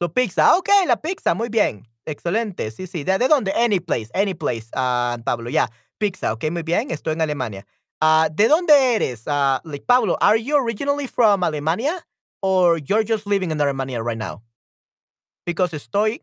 [0.02, 1.86] so pizza, ok, la pizza, muy bien.
[2.04, 3.04] Excelente, sí, sí.
[3.04, 3.52] ¿De, de dónde?
[3.56, 5.50] Any place, any place, uh, Pablo.
[5.50, 5.68] Yeah.
[5.98, 7.66] Pizza, ok, muy bien, estoy en Alemania.
[8.02, 9.26] Uh, ¿De dónde eres?
[9.26, 12.00] Uh, like, Pablo, are you originally from Alemania?
[12.42, 14.42] Or you're just living in Alemania right now?
[15.46, 16.20] Because estoy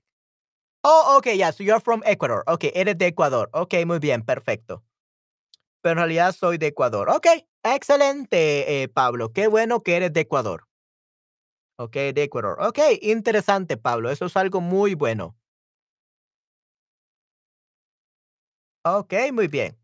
[0.86, 2.44] Oh, ok, ya, so you're from Ecuador.
[2.46, 3.50] Ok, eres de Ecuador.
[3.54, 4.84] Ok, muy bien, perfecto.
[5.82, 7.10] Pero en realidad soy de Ecuador.
[7.10, 7.28] Ok,
[7.64, 9.32] excelente, eh, Pablo.
[9.32, 10.66] Qué bueno que eres de Ecuador.
[11.78, 12.58] Ok, de Ecuador.
[12.62, 14.10] Ok, interesante, Pablo.
[14.12, 15.36] Eso es algo muy bueno.
[18.86, 19.78] Ok, muy bien.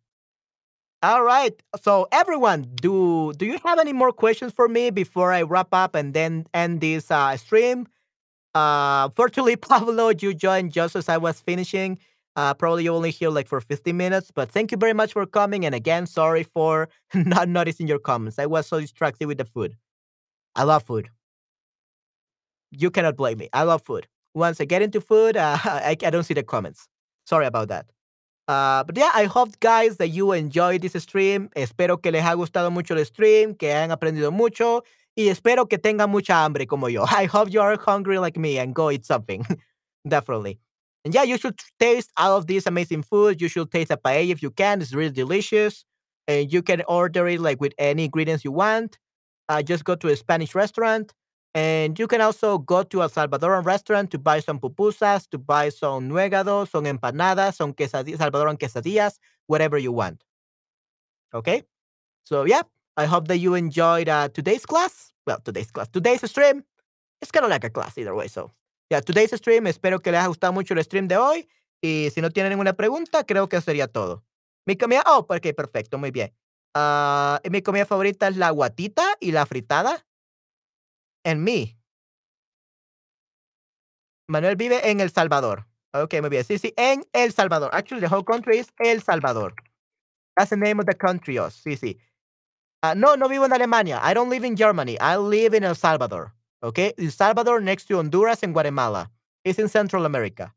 [1.02, 1.54] All right.
[1.82, 5.96] So everyone, do do you have any more questions for me before I wrap up
[5.96, 7.88] and then end this uh, stream?
[8.56, 12.00] Uh, fortunately, Pablo, you joined just as I was finishing.
[12.36, 15.66] Uh, probably only here like for 15 minutes, but thank you very much for coming.
[15.66, 18.40] And again, sorry for not noticing your comments.
[18.40, 19.76] I was so distracted with the food.
[20.56, 21.10] I love food.
[22.72, 23.50] You cannot blame me.
[23.54, 24.08] I love food.
[24.34, 26.88] Once I get into food, uh, I, I don't see the comments.
[27.26, 27.86] Sorry about that.
[28.50, 31.52] Uh, but yeah, I hope guys that you enjoyed this stream.
[31.56, 34.84] Espero que les haya gustado mucho el stream, que hayan aprendido mucho
[35.16, 37.06] y espero que tengan mucha hambre como yo.
[37.12, 39.46] I hope you are hungry like me and go eat something.
[40.08, 40.58] Definitely.
[41.06, 43.40] And yeah, you should taste all of these amazing food.
[43.40, 44.82] You should taste a paella if you can.
[44.82, 45.86] It's really delicious.
[46.28, 48.98] And you can order it like with any ingredients you want.
[49.48, 51.14] Uh, just go to a Spanish restaurant.
[51.56, 55.70] And you can also go to a Salvadoran restaurant to buy some pupusas, to buy
[55.70, 60.24] some nuegados, some empanadas, some quesadillas, Salvadoran quesadillas, whatever you want.
[61.34, 61.64] Okay?
[62.24, 62.62] So, yeah,
[62.96, 65.12] I hope that you enjoyed uh, today's class.
[65.26, 66.64] Well, today's class, today's stream.
[67.22, 68.28] It's kind of like a class either way.
[68.28, 68.52] So,
[68.92, 69.66] yeah, today's stream.
[69.66, 71.48] Espero que les haya gustado mucho el stream de hoy.
[71.82, 74.24] Y si no tienen ninguna pregunta, creo que sería todo.
[74.66, 76.32] Mi comida, oh, perfecto, muy bien.
[76.76, 80.06] Uh, mi comida favorita es la guatita y la fritada.
[81.30, 81.78] En mí.
[84.28, 85.68] Manuel vive en El Salvador.
[85.94, 86.44] Ok, muy bien.
[86.44, 87.70] Sí, sí, en El Salvador.
[87.72, 89.54] Actually, the whole country is El Salvador.
[90.36, 91.38] That's the name of the country.
[91.38, 92.00] Oh, sí, sí.
[92.82, 94.00] Uh, no, no vivo en Alemania.
[94.02, 94.98] I don't live in Germany.
[95.00, 96.34] I live in El Salvador.
[96.64, 96.94] Okay.
[96.98, 99.12] El Salvador next to Honduras and Guatemala.
[99.44, 100.56] It's in Central America.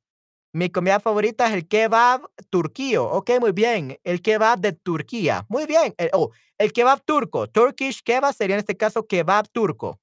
[0.55, 3.05] Mi comida favorita es el kebab turquío.
[3.11, 3.99] Ok, muy bien.
[4.05, 5.45] El kebab de Turquía.
[5.51, 5.95] Muy bien.
[6.15, 7.47] Oh, el kebab turco.
[7.47, 10.02] Turkish kebab sería en este caso kebab turco.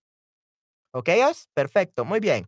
[0.91, 1.47] ¿Ok, Oz?
[1.53, 2.47] Perfecto, muy bien.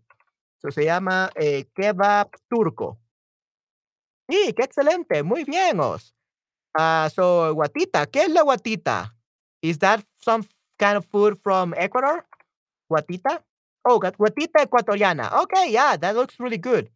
[0.59, 2.99] Eso se llama eh, kebab turco.
[4.29, 5.23] Sí, qué excelente.
[5.23, 6.15] Muy bien, Oz.
[6.77, 8.05] Ah, so, guatita.
[8.05, 9.15] ¿Qué es la guatita?
[9.61, 10.43] Is that some
[10.77, 12.25] kind of food from Ecuador?
[12.89, 13.43] Guatita?
[13.83, 15.41] Oh, guatita ecuatoriana.
[15.41, 16.89] Okay, yeah, that looks really good.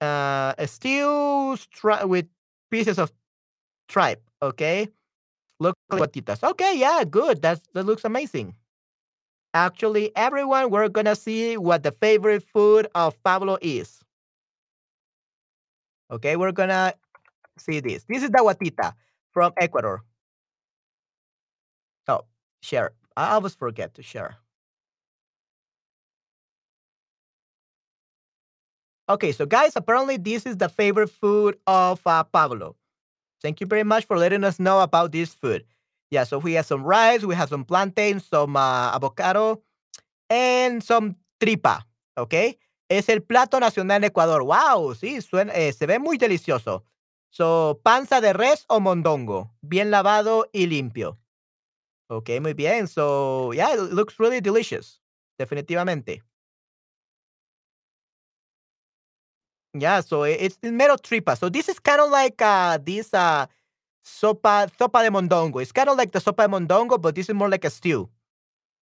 [0.00, 1.56] Uh, stew
[2.04, 2.26] with
[2.70, 3.12] pieces of
[3.88, 4.22] tripe.
[4.42, 4.88] Okay,
[5.60, 6.42] look guatitas.
[6.42, 7.40] Okay, yeah, good.
[7.40, 8.54] That's that looks amazing.
[9.54, 14.00] Actually, everyone, we're gonna see what the favorite food of Pablo is.
[16.10, 16.94] Okay, we're gonna
[17.58, 18.04] see this.
[18.08, 18.94] This is the guatita
[19.32, 20.02] from Ecuador.
[22.06, 22.26] Oh,
[22.60, 22.92] share.
[23.16, 24.36] I always forget to share.
[29.08, 32.76] Okay, so guys, apparently this is the favorite food of uh, Pablo.
[33.42, 35.64] Thank you very much for letting us know about this food.
[36.12, 39.62] Yeah, so we have some rice, we have some plantain, some uh, avocado,
[40.28, 41.86] and some tripa.
[42.18, 42.58] Okay,
[42.90, 44.42] es el plato nacional de Ecuador.
[44.44, 46.84] Wow, sí, suena, eh, se ve muy delicioso.
[47.30, 51.18] So, panza de res o mondongo, bien lavado y limpio.
[52.10, 52.88] Okay, muy bien.
[52.88, 55.00] So, yeah, it looks really delicious.
[55.38, 56.22] Definitivamente.
[59.74, 61.34] Yeah, so it's mero tripa.
[61.36, 63.46] So this is kind of like uh this uh
[64.04, 65.60] sopa sopa de mondongo.
[65.62, 68.08] It's kind of like the sopa de mondongo, but this is more like a stew.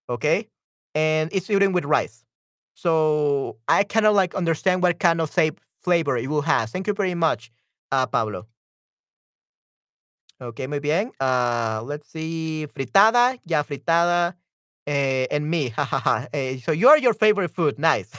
[0.09, 0.47] Okay?
[0.95, 2.23] And it's eaten with rice.
[2.73, 5.51] So I kind of like understand what kind of say,
[5.81, 6.69] flavor it will have.
[6.69, 7.51] Thank you very much,
[7.91, 8.47] uh, Pablo.
[10.41, 11.11] Okay, muy bien.
[11.19, 12.65] Uh, let's see.
[12.73, 14.33] Fritada, ya fritada.
[14.87, 16.27] Eh, and me, jajaja.
[16.33, 17.77] eh, so you're your favorite food.
[17.77, 18.09] Nice.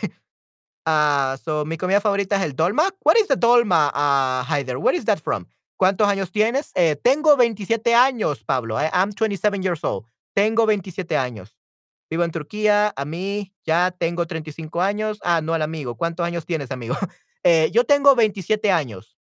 [0.87, 2.91] Ah, so mi comida favorita es el dolma.
[3.03, 4.79] What is the dolma, uh, Haider?
[4.81, 5.47] Where is that from?
[5.83, 6.71] ¿Cuántos años tienes?
[6.77, 8.81] Eh, tengo 27 años, Pablo.
[8.81, 10.07] I, I'm 27 years old.
[10.33, 11.59] Tengo 27 años.
[12.09, 12.93] Vivo en Turquía.
[12.95, 15.19] A mí ya tengo 35 años.
[15.25, 15.97] Ah, no al amigo.
[15.97, 16.95] ¿Cuántos años tienes, amigo?
[17.45, 19.19] Eh, yo tengo 27 años.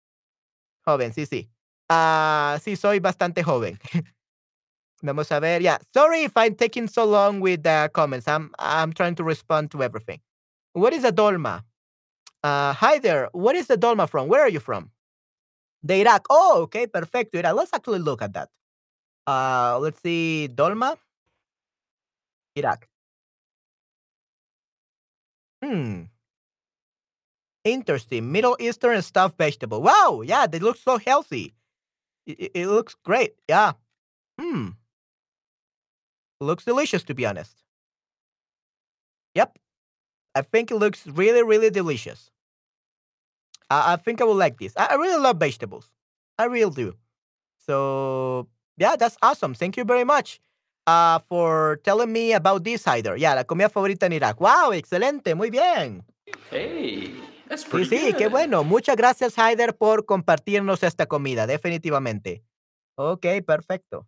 [0.85, 1.49] Joven, sí, sí.
[1.89, 3.79] Ah, sí, soy bastante joven.
[5.01, 5.63] Vamos a ver.
[5.63, 5.79] Yeah.
[5.91, 8.27] Sorry if I'm taking so long with the comments.
[8.27, 10.21] I'm I'm trying to respond to everything.
[10.73, 11.63] What is a dolma?
[12.43, 13.29] Uh, hi there.
[13.31, 14.27] What is the dolma from?
[14.27, 14.91] Where are you from?
[15.83, 16.25] The Iraq.
[16.29, 17.33] Oh, okay, perfect.
[17.35, 17.55] Iraq.
[17.55, 18.49] Let's actually look at that.
[19.27, 20.49] Uh, let's see.
[20.53, 20.97] Dolma.
[22.55, 22.87] Iraq.
[25.63, 26.03] Hmm.
[27.63, 28.31] Interesting.
[28.31, 29.81] Middle Eastern stuffed vegetable.
[29.81, 30.21] Wow.
[30.25, 31.53] Yeah, they look so healthy.
[32.27, 33.35] It, it looks great.
[33.49, 33.73] Yeah.
[34.39, 34.69] Hmm.
[36.41, 37.63] Looks delicious, to be honest.
[39.35, 39.57] Yep.
[40.35, 42.30] I think it looks really, really delicious.
[43.71, 44.73] I, I think I will like this.
[44.75, 45.89] I, I really love vegetables.
[46.37, 46.93] I really do.
[47.57, 49.53] So yeah, that's awesome.
[49.53, 50.39] Thank you very much
[50.87, 53.15] uh, for telling me about this hider.
[53.17, 54.39] Yeah, la comida favorita en Irak.
[54.39, 56.03] Wow, excelente, muy bien.
[56.49, 57.13] Hey,
[57.47, 58.31] that's Sí, pretty sí, qué good.
[58.31, 58.63] bueno.
[58.63, 62.43] Muchas gracias, Haider, por compartirnos esta comida, definitivamente.
[62.97, 64.07] Ok, perfecto.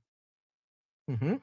[1.07, 1.41] Ujú.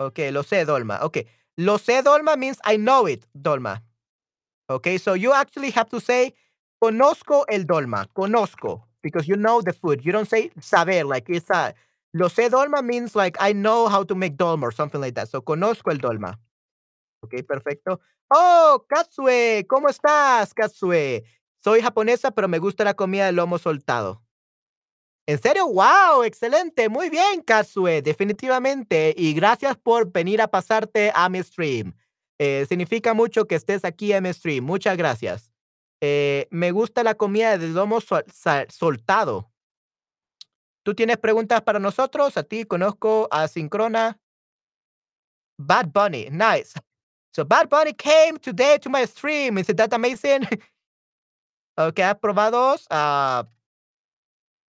[0.00, 1.00] Okay, lo sé, Dolma.
[1.02, 1.26] Okay.
[1.56, 3.82] Lo sé, Dolma means I know it, Dolma.
[4.70, 6.34] Okay, so you actually have to say
[6.82, 10.04] conozco el Dolma, conozco, because you know the food.
[10.04, 11.74] You don't say saber, like it's a.
[12.14, 15.28] Lo sé, Dolma means like I know how to make Dolma or something like that.
[15.28, 16.38] So conozco el Dolma.
[17.22, 18.00] Ok, perfecto.
[18.30, 21.24] Oh, Katsue, ¿cómo estás, Katsue?
[21.62, 24.22] Soy japonesa, pero me gusta la comida de lomo soltado.
[25.28, 25.66] ¿En serio?
[25.68, 26.22] ¡Wow!
[26.24, 26.88] Excelente.
[26.88, 28.00] Muy bien, Kazue.
[28.00, 29.14] Definitivamente.
[29.14, 31.94] Y gracias por venir a pasarte a mi stream.
[32.38, 34.64] Eh, significa mucho que estés aquí en mi stream.
[34.64, 35.52] Muchas gracias.
[36.00, 39.50] Eh, me gusta la comida de lomo soltado.
[40.84, 42.36] ¿Tú tienes preguntas para nosotros?
[42.36, 44.18] A ti conozco a Sincrona.
[45.58, 46.28] Bad Bunny.
[46.30, 46.80] Nice.
[47.34, 49.58] So Bad Bunny came today to my stream.
[49.58, 50.42] Isn't that amazing?
[51.76, 52.86] ok, aprobados.
[52.90, 53.44] Uh,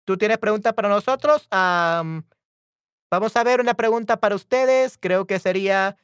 [0.05, 1.47] ¿Tú tienes preguntas para nosotros?
[1.51, 4.97] Vamos a ver una pregunta para ustedes.
[4.97, 5.97] Creo que sería,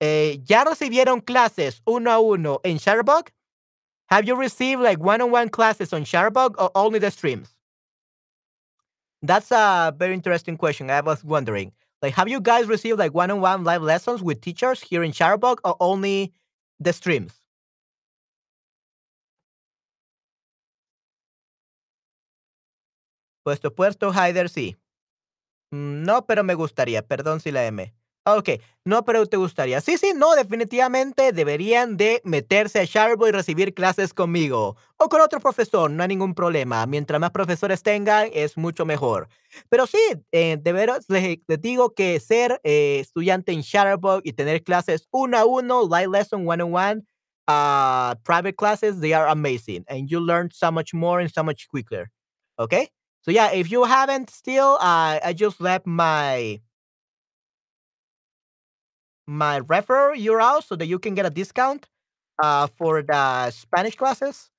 [0.00, 3.30] eh, ¿ya recibieron clases uno a uno en Shutterbug?
[4.08, 7.56] Have you received like one-on-one -on -one classes on Shutterbug or only the streams?
[9.22, 10.90] That's a very interesting question.
[10.90, 15.02] I was wondering, like, have you guys received like one-on-one live lessons with teachers here
[15.02, 16.32] in Shutterbug or only
[16.78, 17.40] the streams?
[23.44, 24.76] Puesto puesto, Haider, sí.
[25.72, 27.02] Mm, no, pero me gustaría.
[27.02, 27.92] Perdón si la M.
[28.28, 28.48] Ok,
[28.84, 29.80] no, pero te gustaría.
[29.80, 35.20] Sí, sí, no, definitivamente deberían de meterse a Sharbo y recibir clases conmigo o con
[35.20, 36.84] otro profesor, no hay ningún problema.
[36.86, 39.28] Mientras más profesores tengan, es mucho mejor.
[39.68, 39.98] Pero sí,
[40.32, 45.38] eh, de veras, les, digo que ser eh, estudiante en Shutterbug y tener clases uno
[45.38, 47.02] a uno, live lesson, one on one,
[47.46, 49.84] uh, private classes, they are amazing.
[49.88, 52.10] And you learn so much more and so much quicker.
[52.58, 52.88] Okay?
[53.20, 56.60] So yeah, if you haven't still, uh, I just left my
[59.26, 61.88] my referral URL so that you can get a discount
[62.42, 64.50] uh, for the Spanish classes.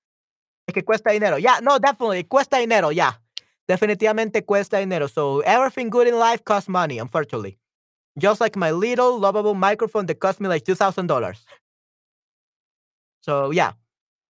[0.68, 1.38] Es que cuesta dinero.
[1.38, 2.24] Yeah, no, definitely.
[2.24, 2.90] Cuesta dinero.
[2.90, 3.14] Yeah.
[3.68, 5.08] Definitivamente cuesta dinero.
[5.08, 7.58] So everything good in life costs money, unfortunately.
[8.18, 11.38] Just like my little lovable microphone that cost me like $2,000.
[13.22, 13.74] So yeah,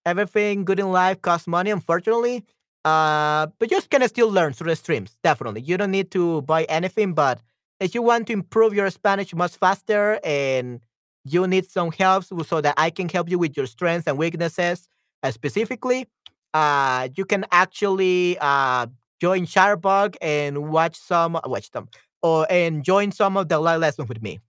[0.06, 2.46] everything good in life costs money, unfortunately.
[2.84, 5.18] Uh, but you can still learn through the streams.
[5.24, 5.62] Definitely.
[5.62, 7.42] You don't need to buy anything, but
[7.80, 10.82] if you want to improve your Spanish much faster and
[11.24, 14.90] you need some help so that I can help you with your strengths and weaknesses
[15.24, 16.08] uh, specifically,
[16.54, 18.88] uh, you can actually uh,
[19.22, 21.90] join Chatterbug and watch some, watch them,
[22.22, 24.40] or and join some of the live lessons with me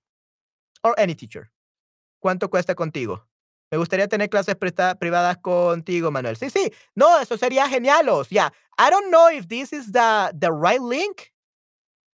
[0.84, 1.50] or any teacher.
[2.24, 3.22] ¿Cuánto cuesta contigo?
[3.70, 6.36] Me gustaría tener clases privadas contigo, Manuel.
[6.36, 6.72] Sí, sí.
[6.96, 8.28] No, eso sería genialos.
[8.30, 8.48] Yeah.
[8.78, 11.32] I don't know if this is the the right link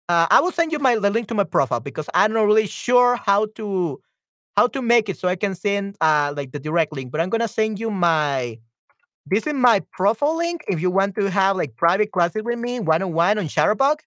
[0.09, 2.67] uh, I will send you my the link to my profile because I'm not really
[2.67, 4.01] sure how to
[4.57, 7.11] how to make it so I can send uh like the direct link.
[7.11, 8.59] But I'm gonna send you my
[9.27, 12.79] this is my profile link if you want to have like private classes with me
[12.79, 13.97] one on one on Chatterbug.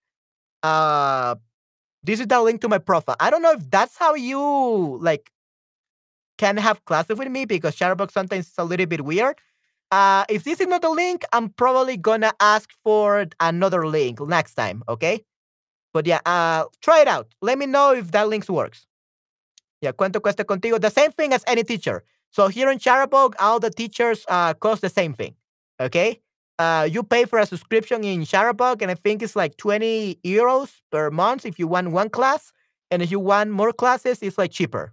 [0.62, 1.36] Uh,
[2.04, 3.16] this is the link to my profile.
[3.20, 5.30] I don't know if that's how you like
[6.38, 9.36] can have classes with me because Chatterbug sometimes is a little bit weird.
[9.90, 14.54] Uh, if this is not the link, I'm probably gonna ask for another link next
[14.54, 14.82] time.
[14.88, 15.22] Okay.
[15.92, 17.28] But yeah, uh, try it out.
[17.40, 18.86] Let me know if that link works.
[19.80, 20.80] Yeah, ¿cuánto cuesta contigo?
[20.80, 22.04] The same thing as any teacher.
[22.30, 25.34] So here in Chatterbug, all the teachers uh, cost the same thing.
[25.80, 26.20] Okay?
[26.58, 30.80] Uh, you pay for a subscription in Chatterbug, and I think it's like 20 euros
[30.90, 32.52] per month if you want one class.
[32.90, 34.92] And if you want more classes, it's like cheaper.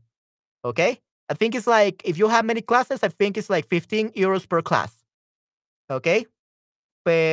[0.66, 1.00] Okay?
[1.30, 4.50] I think it's like, if you have many classes, I think it's like 15 euros
[4.50, 4.92] per class.
[5.90, 6.26] Okay?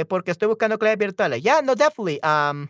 [0.09, 1.40] Porque estoy buscando clases virtuales.
[1.43, 2.22] Yeah, no, definitely.
[2.22, 2.68] Um,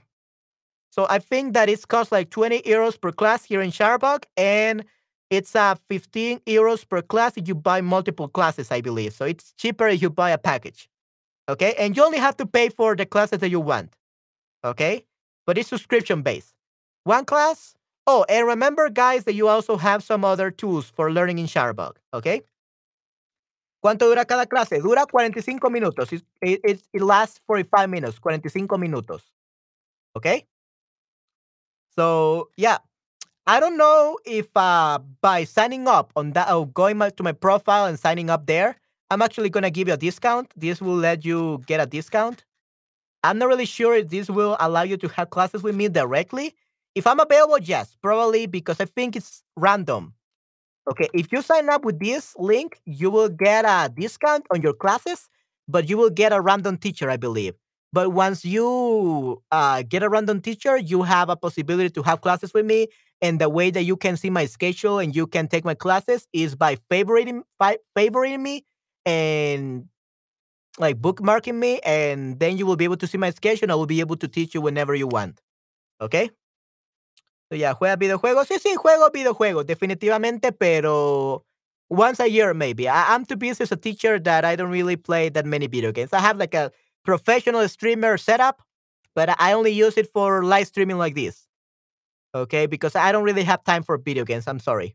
[0.90, 4.84] so I think that it's cost like 20 euros per class here in Chatterbug, and
[5.30, 9.12] it's uh 15 euros per class if you buy multiple classes, I believe.
[9.12, 10.88] So it's cheaper if you buy a package.
[11.48, 13.94] Okay, and you only have to pay for the classes that you want.
[14.64, 15.04] Okay,
[15.46, 16.54] but it's subscription based.
[17.04, 17.74] One class.
[18.08, 21.96] Oh, and remember, guys, that you also have some other tools for learning in Chatterbug.
[22.14, 22.42] Okay.
[23.84, 24.80] ¿Cuánto dura cada clase?
[24.80, 26.12] Dura 45 minutos.
[26.12, 29.22] It, it, it lasts 45 minutes, 45 minutos.
[30.16, 30.46] Okay?
[31.98, 32.78] So yeah,
[33.46, 37.86] I don't know if uh, by signing up on that or going to my profile
[37.86, 38.76] and signing up there,
[39.10, 40.52] I'm actually gonna give you a discount.
[40.56, 42.44] This will let you get a discount.
[43.24, 46.54] I'm not really sure if this will allow you to have classes with me directly.
[46.94, 50.14] If I'm available, yes, probably because I think it's random.
[50.90, 54.74] Okay, if you sign up with this link, you will get a discount on your
[54.74, 55.28] classes,
[55.68, 57.54] but you will get a random teacher, I believe.
[57.96, 62.52] But once you uh, get a random teacher, you have a possibility to have classes
[62.52, 62.88] with me.
[63.22, 66.28] And the way that you can see my schedule and you can take my classes
[66.34, 68.66] is by favoriting by favoriting me
[69.06, 69.86] and
[70.78, 73.64] like bookmarking me, and then you will be able to see my schedule.
[73.64, 75.40] And I will be able to teach you whenever you want.
[75.98, 76.28] Okay?
[77.48, 78.46] So yeah, juega videojuegos.
[78.46, 81.46] Sí, sí, juego videojuegos, definitivamente, pero
[81.88, 82.90] once a year maybe.
[82.90, 85.92] I, I'm too busy as a teacher that I don't really play that many video
[85.92, 86.12] games.
[86.12, 86.70] I have like a
[87.06, 88.62] professional streamer setup.
[89.16, 91.48] but I only use it for live streaming like this.
[92.34, 94.46] Okay, because I don't really have time for video games.
[94.48, 94.94] I'm sorry.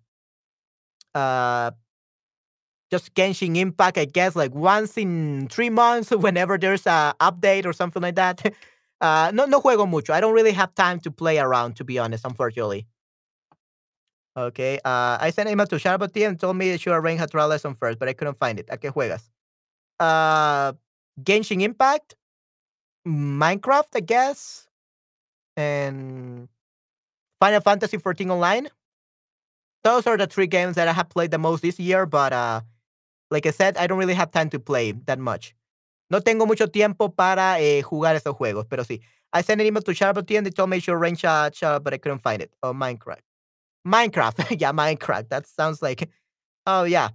[1.14, 1.72] Uh,
[2.92, 7.74] just Genshin Impact, I guess, like once in three months, whenever there's a update or
[7.74, 8.54] something like that.
[9.02, 10.14] Uh, no, no juego mucho.
[10.14, 12.86] I don't really have time to play around, to be honest, unfortunately.
[14.38, 17.28] Okay, uh, I sent an email to Sharbati and told me they should arrange a
[17.28, 18.68] trial lesson first, but I couldn't find it.
[18.70, 19.24] ¿A qué juegas?
[20.00, 20.74] Uh,
[21.20, 22.16] Genshin Impact,
[23.08, 24.68] Minecraft, I guess,
[25.58, 26.48] and
[27.40, 28.70] Final Fantasy 14 Online.
[29.84, 32.62] Those are the three games that I have played the most this year, but uh,
[33.32, 35.56] like I said, I don't really have time to play that much.
[36.12, 39.02] No tengo mucho tiempo para eh, jugar esos juegos, pero sí.
[39.34, 41.94] I sent an email to Sharbati and they told me to arrange a chat, but
[41.94, 42.52] I couldn't find it.
[42.62, 43.22] Oh, Minecraft.
[43.88, 44.60] Minecraft.
[44.60, 45.30] yeah, Minecraft.
[45.30, 46.10] That sounds like.
[46.68, 47.10] Oh yeah.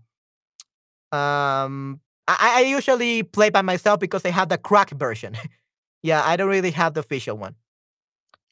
[1.12, 5.36] Um, I, I usually play by myself because I have the crack version.
[6.03, 7.55] yeah, I don't really have the official one.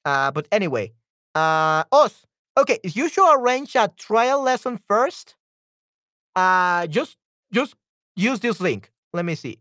[0.05, 0.92] Uh, but anyway,
[1.34, 2.24] uh, Oz.
[2.56, 5.34] Okay, you should arrange a trial lesson first.
[6.36, 7.16] Uh, just
[7.52, 7.74] just
[8.16, 8.92] use this link.
[9.12, 9.59] Let me see.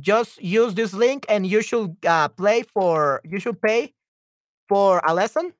[0.00, 3.20] Just use this link, and you should uh, play for.
[3.24, 3.92] You should pay
[4.68, 5.52] for a lesson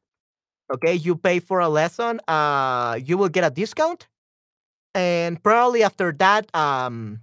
[0.73, 4.09] okay you pay for a lesson uh you will get a discount
[4.95, 7.21] and probably after that um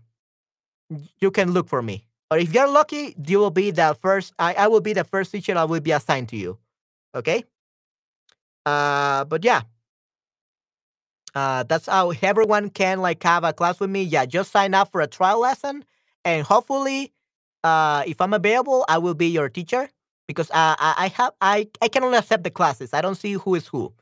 [1.20, 4.54] you can look for me or if you're lucky you will be the first i,
[4.54, 6.58] I will be the first teacher i will be assigned to you
[7.16, 7.44] okay
[8.66, 9.62] uh but yeah
[11.36, 14.92] uh that's how everyone can like have a class with me yeah just sign up
[14.92, 15.84] for a trial lesson
[16.24, 17.12] and hopefully
[17.64, 19.90] uh if i'm available i will be your teacher
[20.28, 22.94] because uh, I have I I can only accept the classes.
[22.94, 23.94] I don't see who is who.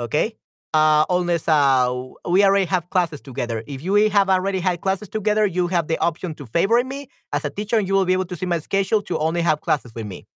[0.00, 0.36] Okay.
[0.74, 1.88] Uh, unless uh,
[2.28, 3.62] we already have classes together.
[3.66, 7.44] If you have already had classes together, you have the option to favor me as
[7.44, 9.94] a teacher, and you will be able to see my schedule to only have classes
[9.94, 10.26] with me.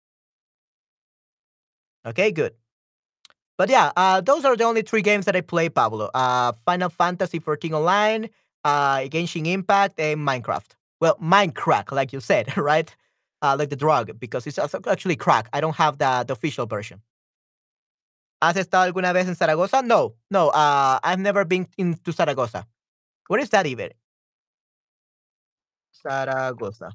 [2.07, 2.55] Okay, good.
[3.57, 6.11] But yeah, uh, those are the only three games that I play, Pablo.
[6.15, 8.31] Uh, Final Fantasy 14 Online,
[8.65, 10.77] uh, Genshin Impact, and Minecraft.
[11.01, 12.95] Well, Minecraft, like you said, right?
[13.43, 15.49] uh, like the drug because it's actually crack.
[15.53, 17.03] I don't have the, the official version.
[18.41, 19.83] ¿Has estado alguna vez en Zaragoza?
[19.83, 20.49] No, no.
[20.49, 22.67] Uh, I've never been into Zaragoza.
[23.29, 23.91] Where is that even?
[26.03, 26.91] Zaragoza.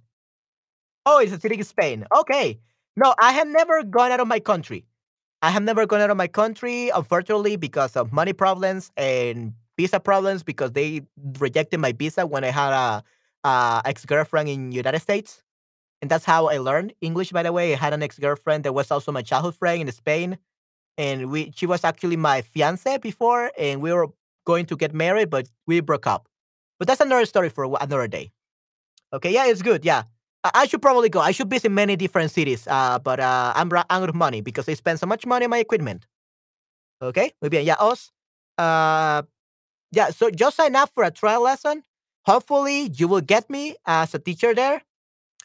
[1.06, 2.06] Oh, it's a city in Spain.
[2.16, 2.60] Okay.
[2.96, 4.86] No, I have never gone out of my country.
[5.42, 10.00] I have never gone out of my country, unfortunately, because of money problems and visa
[10.00, 10.44] problems.
[10.44, 11.02] Because they
[11.40, 13.04] rejected my visa when I had a,
[13.44, 15.44] a ex girlfriend in United States
[16.02, 17.32] and that's how I learned English.
[17.32, 19.92] By the way, I had an ex girlfriend that was also my childhood friend in
[19.94, 20.38] Spain,
[20.98, 24.08] and we she was actually my fiance before, and we were
[24.46, 26.28] going to get married, but we broke up.
[26.80, 28.32] But that's another story for another day.
[29.14, 29.86] Okay, yeah, it's good.
[29.86, 30.04] Yeah,
[30.44, 31.20] I, I should probably go.
[31.20, 34.74] I should visit many different cities, uh, but uh, I'm out of money because I
[34.74, 36.08] spend so much money on my equipment.
[37.02, 37.60] Okay, maybe.
[37.60, 38.12] Yeah, us.
[38.58, 39.24] Uh,
[39.92, 40.10] yeah.
[40.10, 41.84] So just sign up for a trial lesson.
[42.26, 44.82] Hopefully, you will get me as a teacher there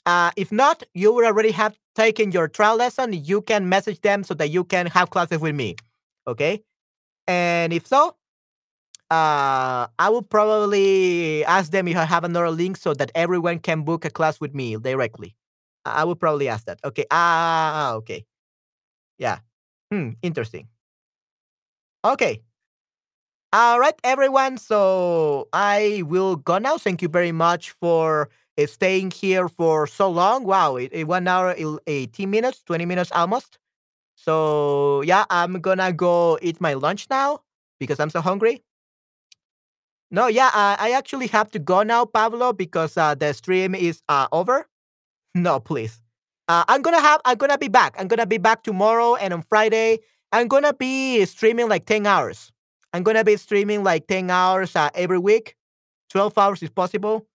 [0.09, 3.13] uh, if not, you already have taken your trial lesson.
[3.13, 5.77] You can message them so that you can have classes with me.
[6.27, 6.63] Okay.
[7.27, 8.17] And if so,
[9.11, 13.83] uh, I will probably ask them if I have another link so that everyone can
[13.83, 15.37] book a class with me directly.
[15.85, 16.81] I will probably ask that.
[16.85, 17.05] Okay.
[17.11, 18.25] Ah, okay.
[19.19, 19.41] Yeah.
[19.93, 20.13] Hmm.
[20.23, 20.69] Interesting.
[22.03, 22.41] Okay.
[23.53, 24.57] All right, everyone.
[24.57, 26.79] So I will go now.
[26.79, 28.31] Thank you very much for
[28.67, 30.45] staying here for so long.
[30.45, 31.55] Wow, it, it one hour,
[31.87, 33.59] 18 minutes, 20 minutes almost.
[34.17, 37.41] So yeah, I'm gonna go eat my lunch now
[37.81, 38.63] because I'm so hungry.
[40.11, 44.29] No, yeah, I actually have to go now, Pablo, because uh, the stream is uh,
[44.33, 44.67] over.
[45.35, 46.03] No, please.
[46.49, 47.21] Uh, I'm gonna have.
[47.25, 47.95] I'm gonna be back.
[47.99, 50.01] I'm gonna be back tomorrow and on Friday.
[50.33, 52.53] I'm gonna be streaming like 10 hours.
[52.93, 55.57] I'm gonna be streaming like 10 hours uh, every week,
[56.11, 57.27] 12 hours is possible.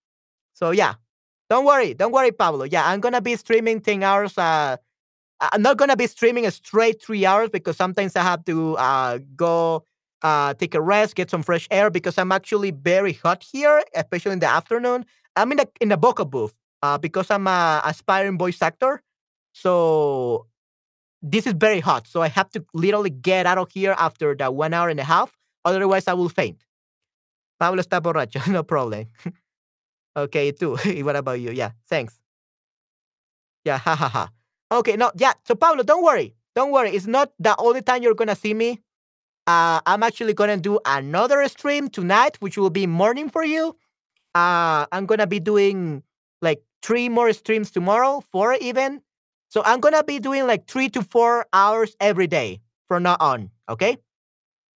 [0.53, 0.95] So yeah,
[1.53, 2.63] don't worry, don't worry, Pablo.
[2.63, 4.35] Yeah, I'm gonna be streaming 10 hours.
[4.39, 4.75] Uh,
[5.39, 9.19] I'm not gonna be streaming a straight three hours because sometimes I have to uh,
[9.35, 9.85] go
[10.23, 14.31] uh, take a rest, get some fresh air because I'm actually very hot here, especially
[14.31, 15.05] in the afternoon.
[15.35, 19.03] I'm in the in the vocal booth uh, because I'm a aspiring voice actor.
[19.51, 20.47] So
[21.21, 22.07] this is very hot.
[22.07, 25.03] So I have to literally get out of here after the one hour and a
[25.03, 25.37] half.
[25.65, 26.65] Otherwise, I will faint.
[27.59, 28.41] Pablo está borracho.
[28.51, 29.05] No problem.
[30.15, 30.75] Okay, too.
[31.03, 31.51] what about you?
[31.51, 32.19] Yeah, thanks.
[33.65, 34.29] Yeah, ha ha ha.
[34.71, 35.33] Okay, no, yeah.
[35.47, 36.35] So Pablo, don't worry.
[36.55, 36.91] Don't worry.
[36.91, 38.81] It's not the only time you're gonna see me.
[39.47, 43.77] Uh, I'm actually gonna do another stream tonight, which will be morning for you.
[44.35, 46.03] Uh, I'm gonna be doing
[46.41, 49.01] like three more streams tomorrow, four even.
[49.49, 53.51] So I'm gonna be doing like three to four hours every day from now on.
[53.69, 53.97] Okay.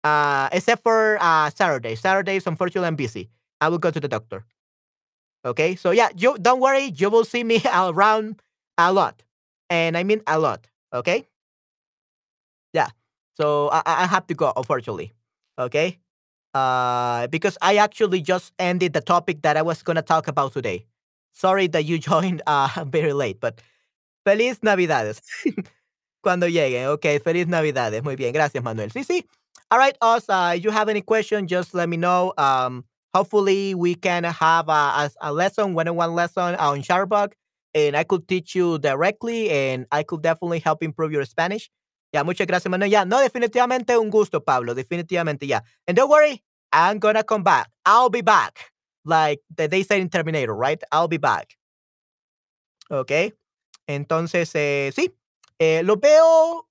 [0.04, 1.94] Uh, except for uh Saturday.
[1.96, 3.30] Saturdays, unfortunately, I'm busy.
[3.60, 4.44] I will go to the doctor.
[5.44, 5.76] Okay.
[5.76, 6.92] So yeah, you don't worry.
[6.96, 8.40] You will see me around
[8.78, 9.22] a lot,
[9.70, 10.66] and I mean a lot.
[10.92, 11.26] Okay.
[12.72, 12.88] Yeah.
[13.36, 15.12] So I, I have to go, unfortunately.
[15.58, 15.98] Okay.
[16.54, 20.86] Uh, because I actually just ended the topic that I was gonna talk about today.
[21.32, 23.60] Sorry that you joined uh very late, but
[24.24, 25.20] feliz Navidades.
[26.22, 26.86] Cuando llegue.
[26.96, 28.02] Okay, feliz Navidades.
[28.02, 28.32] Muy bien.
[28.32, 28.90] Gracias, Manuel.
[28.90, 29.24] Sí, sí.
[29.70, 30.28] All right, us.
[30.28, 32.32] Uh, if you have any question, just let me know.
[32.38, 32.84] Um,
[33.14, 37.32] hopefully we can have a, a, a lesson, one-on-one lesson on Chatterbug,
[37.74, 41.70] and I could teach you directly, and I could definitely help improve your Spanish.
[42.12, 42.90] Yeah, muchas gracias, Manuel.
[42.90, 44.74] Ya, no, definitivamente un gusto, Pablo.
[44.74, 45.60] Definitivamente, ya.
[45.86, 46.42] And don't worry,
[46.72, 47.70] I'm gonna come back.
[47.84, 48.70] I'll be back.
[49.04, 50.80] Like they say in Terminator, right?
[50.92, 51.56] I'll be back.
[52.90, 53.32] Ok.
[53.88, 55.10] Entonces, eh, sí.
[55.58, 56.66] Eh, lo veo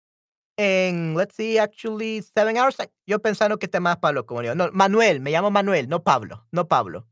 [0.57, 2.77] en, let's see, actually, seven hours.
[3.07, 4.53] Yo pensando que te más Pablo como yo.
[4.55, 6.45] No, Manuel, me llamo Manuel, no Pablo.
[6.51, 7.05] No Pablo.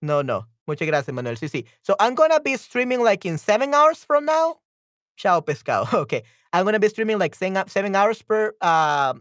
[0.00, 0.48] No, no.
[0.66, 1.36] Muchas gracias, Manuel.
[1.36, 1.66] Sí, sí.
[1.82, 4.60] So I'm gonna be streaming like in seven hours from now.
[5.16, 5.86] Chao pescado.
[6.02, 6.22] Okay.
[6.52, 9.14] I'm gonna be streaming like seven hours per uh,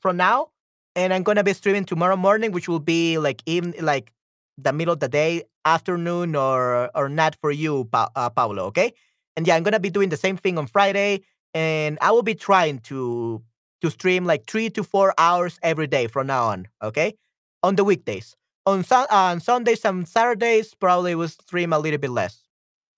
[0.00, 0.50] from now,
[0.94, 4.12] and I'm gonna be streaming tomorrow morning, which will be like even like
[4.56, 8.64] the middle of the day, afternoon, or or not for you, pa- uh, Paulo.
[8.66, 8.92] Okay.
[9.36, 11.22] And yeah, I'm gonna be doing the same thing on Friday,
[11.54, 13.42] and I will be trying to
[13.82, 16.68] to stream like three to four hours every day from now on.
[16.82, 17.16] Okay,
[17.62, 18.36] on the weekdays.
[18.66, 22.42] On, sun- on Sundays and Saturdays, probably will stream a little bit less.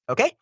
[0.09, 0.33] Okay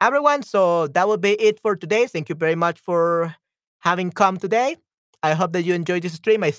[0.00, 0.42] everyone.
[0.42, 2.06] So that will be it for today.
[2.06, 3.34] Thank you very much for
[3.80, 4.76] having come today.
[5.22, 6.42] I hope that you enjoyed this stream.
[6.42, 6.52] I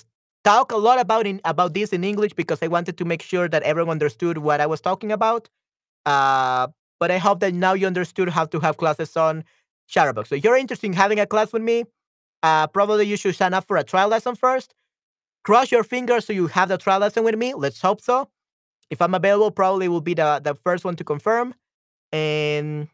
[0.43, 3.49] talk a lot about in about this in English because I wanted to make sure
[3.49, 5.49] that everyone understood what I was talking about.
[6.05, 6.67] Uh,
[6.99, 9.43] but I hope that now you understood how to have classes on
[9.91, 10.27] Chatterbug.
[10.27, 11.85] So if you're interested in having a class with me,
[12.43, 14.73] uh, probably you should sign up for a trial lesson first.
[15.43, 17.53] Cross your fingers so you have the trial lesson with me.
[17.53, 18.29] Let's hope so.
[18.89, 21.53] If I'm available, probably will be the, the first one to confirm.
[22.11, 22.89] And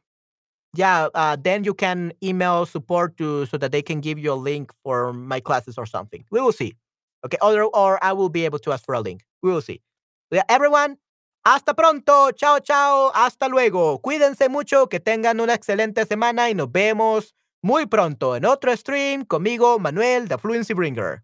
[0.76, 4.36] yeah, uh, then you can email support to so that they can give you a
[4.36, 6.24] link for my classes or something.
[6.30, 6.76] We will see.
[7.26, 9.26] Okay, or or I will be able to ask for a link.
[9.42, 9.82] We will see.
[10.30, 10.98] Yeah, everyone,
[11.54, 12.32] hasta pronto.
[12.34, 13.12] Chao, chao.
[13.14, 14.00] Hasta luego.
[14.02, 19.24] Cuídense mucho, que tengan una excelente semana y nos vemos muy pronto en otro stream
[19.26, 21.24] conmigo, Manuel, the Fluency Bringer.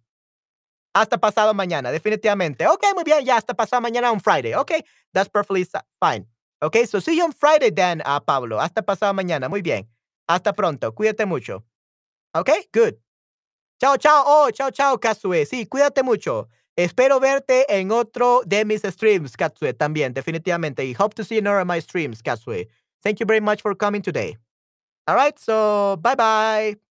[0.96, 2.66] Hasta pasado mañana, definitivamente.
[2.68, 4.54] Ok, muy bien, ya hasta pasado mañana on Friday.
[4.54, 4.72] Ok,
[5.12, 5.68] that's perfectly
[6.00, 6.26] fine.
[6.62, 8.60] Ok, so see you on Friday then, uh, Pablo.
[8.62, 9.50] Hasta pasado mañana.
[9.50, 9.90] Muy bien.
[10.28, 10.94] Hasta pronto.
[10.94, 11.66] Cuídate mucho.
[12.34, 12.94] Ok, good.
[13.82, 14.24] Chao, chao.
[14.26, 15.46] Oh, chao, chao, Katsue.
[15.46, 16.48] Sí, cuídate mucho.
[16.76, 20.84] Espero verte en otro de mis streams, Katsue, también, definitivamente.
[20.86, 22.68] Y hope to see you in of my streams, Katsue.
[23.04, 24.38] Thank you very much for coming today.
[25.08, 26.93] All right, so bye bye.